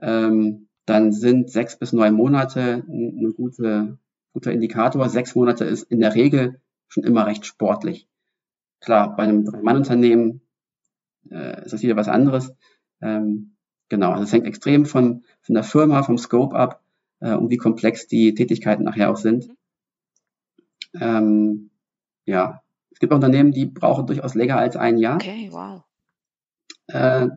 ähm, 0.00 0.68
dann 0.90 1.12
sind 1.12 1.50
sechs 1.50 1.78
bis 1.78 1.92
neun 1.92 2.14
Monate 2.14 2.84
ein 2.88 3.32
gute, 3.36 3.96
guter 4.32 4.50
Indikator. 4.50 5.08
Sechs 5.08 5.36
Monate 5.36 5.64
ist 5.64 5.84
in 5.84 6.00
der 6.00 6.16
Regel 6.16 6.60
schon 6.88 7.04
immer 7.04 7.26
recht 7.26 7.46
sportlich. 7.46 8.08
Klar, 8.80 9.14
bei 9.14 9.22
einem 9.22 9.44
Drei-Mann-Unternehmen 9.44 10.40
äh, 11.30 11.64
ist 11.64 11.72
das 11.72 11.82
wieder 11.82 11.94
was 11.94 12.08
anderes. 12.08 12.52
Ähm, 13.00 13.54
genau, 13.88 14.10
also 14.10 14.24
es 14.24 14.32
hängt 14.32 14.46
extrem 14.46 14.84
von, 14.84 15.24
von 15.42 15.54
der 15.54 15.62
Firma, 15.62 16.02
vom 16.02 16.18
Scope 16.18 16.56
ab 16.56 16.82
äh, 17.20 17.34
und 17.34 17.50
wie 17.50 17.56
komplex 17.56 18.08
die 18.08 18.34
Tätigkeiten 18.34 18.82
nachher 18.82 19.12
auch 19.12 19.16
sind. 19.16 19.48
Ähm, 21.00 21.70
ja, 22.24 22.64
es 22.90 22.98
gibt 22.98 23.12
Unternehmen, 23.12 23.52
die 23.52 23.66
brauchen 23.66 24.08
durchaus 24.08 24.34
länger 24.34 24.56
als 24.56 24.74
ein 24.74 24.98
Jahr. 24.98 25.16
Okay, 25.16 25.50
wow. 25.52 25.84
Äh, 26.88 27.28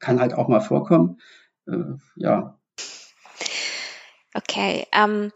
kann 0.00 0.18
halt 0.18 0.34
auch 0.34 0.48
mal 0.48 0.60
vorkommen. 0.60 1.20
Äh, 1.68 1.94
ja. 2.16 2.58
Okay. 4.34 4.86
Ähm, 4.92 5.32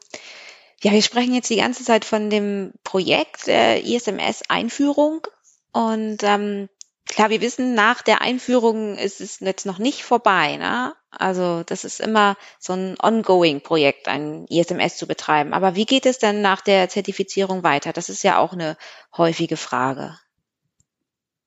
ja, 0.82 0.92
wir 0.92 1.02
sprechen 1.02 1.34
jetzt 1.34 1.50
die 1.50 1.56
ganze 1.56 1.84
Zeit 1.84 2.04
von 2.04 2.30
dem 2.30 2.72
Projekt 2.84 3.48
äh, 3.48 3.78
ISMS-Einführung 3.78 5.26
und 5.72 6.22
ähm, 6.22 6.68
klar, 7.06 7.30
wir 7.30 7.40
wissen, 7.40 7.74
nach 7.74 8.02
der 8.02 8.20
Einführung 8.20 8.96
ist 8.96 9.20
es 9.20 9.40
jetzt 9.40 9.66
noch 9.66 9.78
nicht 9.78 10.02
vorbei. 10.02 10.56
Ne? 10.56 10.94
Also 11.10 11.62
das 11.64 11.84
ist 11.84 12.00
immer 12.00 12.36
so 12.58 12.74
ein 12.74 12.96
ongoing-Projekt, 13.00 14.08
ein 14.08 14.46
ISMS 14.48 14.96
zu 14.96 15.06
betreiben. 15.06 15.52
Aber 15.52 15.74
wie 15.74 15.86
geht 15.86 16.06
es 16.06 16.18
denn 16.18 16.42
nach 16.42 16.60
der 16.60 16.88
Zertifizierung 16.88 17.62
weiter? 17.62 17.92
Das 17.92 18.08
ist 18.08 18.22
ja 18.22 18.38
auch 18.38 18.52
eine 18.52 18.76
häufige 19.16 19.56
Frage. 19.56 20.18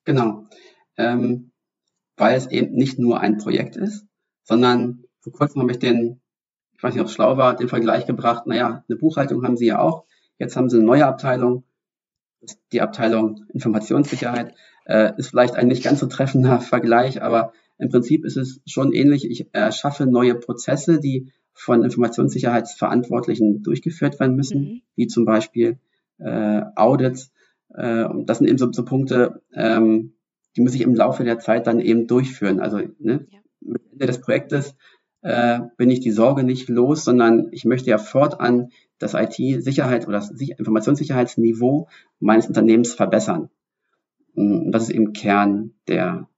Genau. 0.04 0.46
Ähm, 0.96 1.52
weil 2.16 2.36
es 2.36 2.46
eben 2.48 2.74
nicht 2.74 2.98
nur 2.98 3.20
ein 3.20 3.38
Projekt 3.38 3.76
ist, 3.76 4.06
sondern 4.44 5.04
vor 5.20 5.32
kurzem 5.32 5.62
habe 5.62 5.72
ich 5.72 5.78
den, 5.78 6.20
ich 6.80 6.84
weiß 6.84 6.94
nicht, 6.94 7.02
ob 7.02 7.08
es 7.08 7.12
schlau 7.12 7.36
war, 7.36 7.56
den 7.56 7.68
Vergleich 7.68 8.06
gebracht, 8.06 8.46
naja, 8.46 8.84
eine 8.88 8.96
Buchhaltung 8.96 9.44
haben 9.44 9.58
sie 9.58 9.66
ja 9.66 9.80
auch. 9.80 10.06
Jetzt 10.38 10.56
haben 10.56 10.70
sie 10.70 10.78
eine 10.78 10.86
neue 10.86 11.04
Abteilung, 11.04 11.64
die 12.72 12.80
Abteilung 12.80 13.44
Informationssicherheit. 13.52 14.54
Äh, 14.86 15.12
ist 15.18 15.28
vielleicht 15.28 15.56
ein 15.56 15.68
nicht 15.68 15.84
ganz 15.84 16.00
so 16.00 16.06
treffender 16.06 16.58
Vergleich, 16.60 17.20
aber 17.20 17.52
im 17.76 17.90
Prinzip 17.90 18.24
ist 18.24 18.38
es 18.38 18.62
schon 18.64 18.94
ähnlich. 18.94 19.30
Ich 19.30 19.52
erschaffe 19.52 20.06
neue 20.06 20.34
Prozesse, 20.36 21.00
die 21.00 21.34
von 21.52 21.84
Informationssicherheitsverantwortlichen 21.84 23.62
durchgeführt 23.62 24.18
werden 24.18 24.34
müssen, 24.34 24.60
mhm. 24.60 24.82
wie 24.96 25.06
zum 25.06 25.26
Beispiel 25.26 25.78
äh, 26.16 26.62
Audits. 26.76 27.30
Äh, 27.74 28.04
und 28.04 28.24
das 28.24 28.38
sind 28.38 28.48
eben 28.48 28.56
so, 28.56 28.72
so 28.72 28.86
Punkte, 28.86 29.42
ähm, 29.52 30.14
die 30.56 30.62
muss 30.62 30.74
ich 30.74 30.80
im 30.80 30.94
Laufe 30.94 31.24
der 31.24 31.40
Zeit 31.40 31.66
dann 31.66 31.78
eben 31.78 32.06
durchführen. 32.06 32.58
Also 32.58 32.78
ne, 32.78 33.26
ja. 33.30 33.38
mit 33.60 33.82
Ende 33.92 34.06
des 34.06 34.22
Projektes 34.22 34.74
äh, 35.22 35.60
bin 35.76 35.90
ich 35.90 36.00
die 36.00 36.10
Sorge 36.10 36.44
nicht 36.44 36.68
los, 36.68 37.04
sondern 37.04 37.48
ich 37.52 37.64
möchte 37.64 37.90
ja 37.90 37.98
fortan 37.98 38.70
das 38.98 39.14
IT-Sicherheit 39.14 40.06
oder 40.06 40.18
das 40.18 40.30
Informationssicherheitsniveau 40.30 41.88
meines 42.18 42.46
Unternehmens 42.46 42.94
verbessern. 42.94 43.50
Und 44.34 44.72
das 44.72 44.84
ist 44.84 44.90
eben 44.90 45.12
Kern 45.12 45.74
der, 45.88 46.28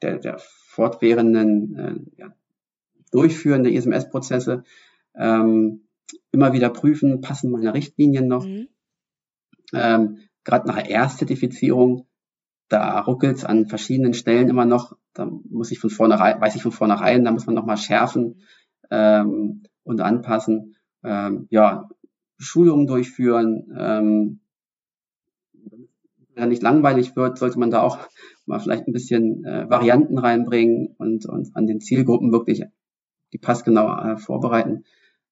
der, 0.00 0.18
der 0.18 0.38
fortwährenden 0.38 1.78
äh, 1.78 2.20
ja, 2.20 2.34
Durchführen 3.10 3.64
der 3.64 3.72
ISMS-Prozesse. 3.72 4.64
Ähm, 5.14 5.82
immer 6.30 6.52
wieder 6.52 6.70
prüfen, 6.70 7.20
passen 7.20 7.50
meine 7.50 7.74
Richtlinien 7.74 8.26
noch. 8.26 8.46
Mhm. 8.46 8.68
Ähm, 9.72 10.18
Gerade 10.44 10.66
nach 10.66 10.76
der 10.76 10.90
Erstzertifizierung, 10.90 12.06
da 12.68 13.00
ruckelt 13.00 13.36
es 13.36 13.44
an 13.44 13.66
verschiedenen 13.66 14.14
Stellen 14.14 14.48
immer 14.48 14.64
noch. 14.64 14.96
Da 15.14 15.26
muss 15.26 15.70
ich 15.70 15.78
von 15.78 15.90
vornherein, 15.90 16.40
weiß 16.40 16.54
ich 16.56 16.62
von 16.62 16.72
vornherein, 16.72 17.24
da 17.24 17.30
muss 17.30 17.46
man 17.46 17.54
nochmal 17.54 17.76
schärfen 17.76 18.42
ähm, 18.90 19.64
und 19.84 20.00
anpassen. 20.00 20.76
Ähm, 21.04 21.46
ja, 21.50 21.88
Schulungen 22.38 22.86
durchführen, 22.86 23.74
ähm, 23.76 24.40
ja 26.36 26.46
nicht 26.46 26.62
langweilig 26.62 27.14
wird, 27.16 27.38
sollte 27.38 27.58
man 27.58 27.70
da 27.70 27.82
auch 27.82 27.98
mal 28.46 28.58
vielleicht 28.58 28.86
ein 28.86 28.92
bisschen 28.92 29.44
äh, 29.44 29.68
Varianten 29.68 30.18
reinbringen 30.18 30.94
und, 30.98 31.26
und 31.26 31.54
an 31.54 31.66
den 31.66 31.80
Zielgruppen 31.80 32.32
wirklich 32.32 32.62
die 33.32 33.38
passgenau 33.38 33.94
äh, 33.96 34.16
vorbereiten. 34.16 34.84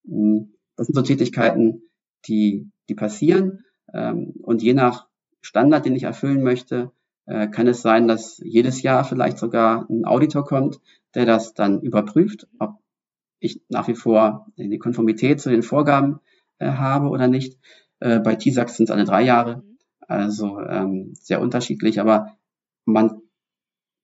Hm, 0.06 0.54
das 0.76 0.86
sind 0.86 0.94
so 0.94 1.02
Tätigkeiten, 1.02 1.82
die, 2.26 2.70
die 2.88 2.94
passieren. 2.94 3.64
Ähm, 3.92 4.34
und 4.42 4.62
je 4.62 4.74
nach 4.74 5.08
Standard, 5.40 5.84
den 5.84 5.96
ich 5.96 6.04
erfüllen 6.04 6.42
möchte, 6.42 6.92
äh, 7.26 7.48
kann 7.48 7.66
es 7.66 7.83
sein, 7.83 8.09
dass 8.09 8.38
jedes 8.44 8.83
Jahr 8.83 9.04
vielleicht 9.04 9.38
sogar 9.38 9.87
ein 9.88 10.04
Auditor 10.04 10.44
kommt, 10.44 10.80
der 11.14 11.26
das 11.26 11.54
dann 11.54 11.80
überprüft, 11.80 12.46
ob 12.59 12.78
ich 13.38 13.62
nach 13.68 13.88
wie 13.88 13.94
vor 13.94 14.46
die 14.56 14.78
Konformität 14.78 15.40
zu 15.40 15.50
den 15.50 15.62
Vorgaben 15.62 16.20
äh, 16.59 16.70
habe 16.72 17.09
oder 17.09 17.28
nicht. 17.28 17.59
Äh, 18.00 18.20
bei 18.20 18.35
TISAX 18.35 18.76
sind 18.76 18.85
es 18.85 18.90
alle 18.90 19.04
drei 19.04 19.22
Jahre. 19.22 19.62
Also 20.00 20.61
ähm, 20.61 21.12
sehr 21.14 21.40
unterschiedlich, 21.40 22.00
aber 22.00 22.37
man 22.85 23.22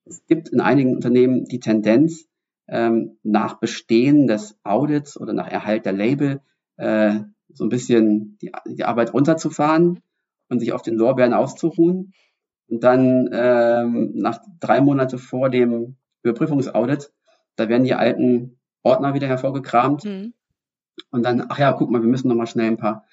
es 0.09 0.25
gibt 0.25 0.49
in 0.49 0.61
einigen 0.61 0.95
Unternehmen 0.95 1.45
die 1.45 1.59
Tendenz, 1.59 2.27
ähm, 2.67 3.17
nach 3.23 3.59
Bestehen 3.59 4.27
des 4.27 4.57
Audits 4.63 5.19
oder 5.19 5.33
nach 5.33 5.47
Erhalt 5.47 5.85
der 5.85 5.93
Label 5.93 6.41
äh, 6.77 7.19
so 7.49 7.65
ein 7.65 7.69
bisschen 7.69 8.37
die, 8.41 8.51
die 8.65 8.83
Arbeit 8.83 9.13
runterzufahren 9.13 10.01
und 10.49 10.59
sich 10.59 10.73
auf 10.73 10.81
den 10.81 10.95
Lorbeeren 10.95 11.33
auszuruhen. 11.33 12.13
Und 12.69 12.83
dann 12.83 13.29
ähm, 13.31 14.11
nach 14.15 14.39
drei 14.59 14.81
Monate 14.81 15.17
vor 15.17 15.49
dem 15.49 15.95
Überprüfungsaudit, 16.23 17.11
da 17.55 17.69
werden 17.69 17.85
die 17.85 17.93
alten 17.93 18.59
Ordner 18.83 19.13
wieder 19.13 19.27
hervorgekramt. 19.27 20.03
Mhm. 20.03 20.33
Und 21.11 21.23
dann, 21.23 21.45
ach 21.49 21.59
ja, 21.59 21.73
guck 21.73 21.89
mal, 21.89 22.01
wir 22.01 22.09
müssen 22.09 22.27
noch 22.27 22.35
mal 22.35 22.47
schnell 22.47 22.67
ein 22.67 22.77
paar 22.77 23.05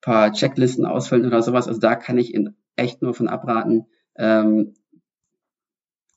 paar 0.00 0.32
Checklisten 0.32 0.86
ausfüllen 0.86 1.26
oder 1.26 1.42
sowas. 1.42 1.68
Also 1.68 1.80
da 1.80 1.94
kann 1.94 2.18
ich 2.18 2.34
Ihnen 2.34 2.56
echt 2.76 3.02
nur 3.02 3.14
von 3.14 3.28
abraten. 3.28 3.86
Ähm, 4.16 4.74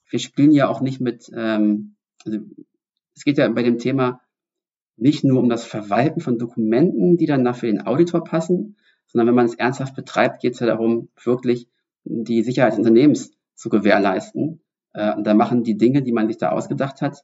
wir 0.09 0.19
spielen 0.19 0.51
ja 0.51 0.67
auch 0.67 0.81
nicht 0.81 1.01
mit, 1.01 1.29
ähm, 1.35 1.95
also 2.25 2.39
es 3.15 3.23
geht 3.23 3.37
ja 3.37 3.47
bei 3.49 3.63
dem 3.63 3.79
Thema 3.79 4.21
nicht 4.95 5.23
nur 5.23 5.39
um 5.39 5.49
das 5.49 5.65
Verwalten 5.65 6.21
von 6.21 6.37
Dokumenten, 6.37 7.17
die 7.17 7.25
dann 7.25 7.51
für 7.55 7.65
den 7.65 7.85
Auditor 7.85 8.23
passen, 8.23 8.77
sondern 9.07 9.27
wenn 9.27 9.35
man 9.35 9.45
es 9.47 9.55
ernsthaft 9.55 9.95
betreibt, 9.95 10.41
geht 10.41 10.53
es 10.53 10.59
ja 10.59 10.67
darum, 10.67 11.09
wirklich 11.21 11.67
die 12.03 12.43
Sicherheit 12.43 12.73
des 12.73 12.79
Unternehmens 12.79 13.31
zu 13.55 13.69
gewährleisten. 13.69 14.61
Äh, 14.93 15.15
und 15.15 15.25
da 15.25 15.33
machen 15.33 15.63
die 15.63 15.77
Dinge, 15.77 16.01
die 16.01 16.11
man 16.11 16.27
sich 16.27 16.37
da 16.37 16.49
ausgedacht 16.49 17.01
hat, 17.01 17.23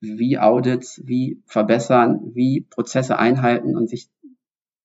wie 0.00 0.38
Audits, 0.38 1.00
wie 1.04 1.42
verbessern, 1.46 2.32
wie 2.34 2.62
Prozesse 2.62 3.18
einhalten 3.18 3.76
und 3.76 3.88
sich 3.88 4.10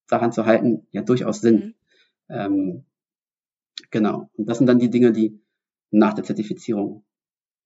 daran 0.07 0.31
zu 0.31 0.45
halten, 0.45 0.87
ja 0.91 1.01
durchaus 1.01 1.41
Sinn. 1.41 1.75
Mhm. 2.29 2.35
Ähm, 2.35 2.85
genau. 3.91 4.29
Und 4.33 4.47
das 4.47 4.57
sind 4.59 4.67
dann 4.67 4.79
die 4.79 4.89
Dinge, 4.89 5.11
die 5.11 5.41
nach 5.89 6.13
der 6.13 6.23
Zertifizierung 6.23 7.03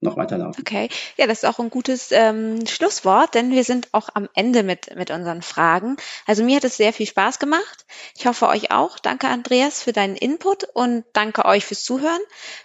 noch 0.02 0.18
weiterlaufen. 0.18 0.62
Okay, 0.62 0.90
ja, 1.18 1.28
das 1.28 1.44
ist 1.44 1.50
auch 1.50 1.60
ein 1.60 1.70
gutes 1.70 2.12
ähm, 2.12 2.66
Schlusswort, 2.68 3.36
denn 3.36 3.52
wir 3.52 3.64
sind 3.64 3.90
auch 3.92 4.10
am 4.14 4.28
Ende 4.34 4.64
mit, 4.64 4.96
mit 4.96 5.12
unseren 5.12 5.42
Fragen. 5.42 5.98
Also 6.26 6.44
mir 6.44 6.58
hat 6.58 6.64
es 6.64 6.78
sehr 6.78 6.92
viel 6.92 7.06
Spaß 7.06 7.40
gemacht. 7.40 7.86
Ich 8.18 8.26
hoffe 8.26 8.48
euch 8.48 8.72
auch. 8.72 9.00
Danke, 9.00 9.28
Andreas, 9.28 9.84
für 9.84 9.94
deinen 9.94 10.16
Input 10.16 10.64
und 10.74 11.06
danke 11.14 11.46
euch 11.46 11.66
fürs 11.66 11.84
Zuhören. 11.84 12.20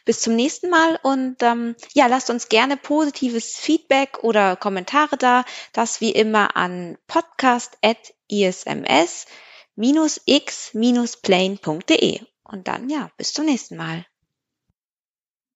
Bis 0.05 0.21
zum 0.21 0.35
nächsten 0.35 0.71
Mal 0.71 0.99
und 1.03 1.43
ähm, 1.43 1.77
ja, 1.95 2.07
lasst 2.07 2.31
uns 2.31 2.49
gerne 2.49 2.77
positives 2.77 3.57
Feedback 3.57 4.19
oder 4.23 4.57
Kommentare 4.57 5.17
da. 5.17 5.45
Das 5.73 6.01
wie 6.01 6.13
immer 6.13 6.57
an 6.57 6.97
podcast.isms 7.07 9.27
x-plane.de. 10.25 12.21
Und 12.45 12.69
dann 12.69 12.89
ja, 12.89 13.11
bis 13.17 13.33
zum 13.33 13.45
nächsten 13.45 13.77
Mal. 13.77 14.07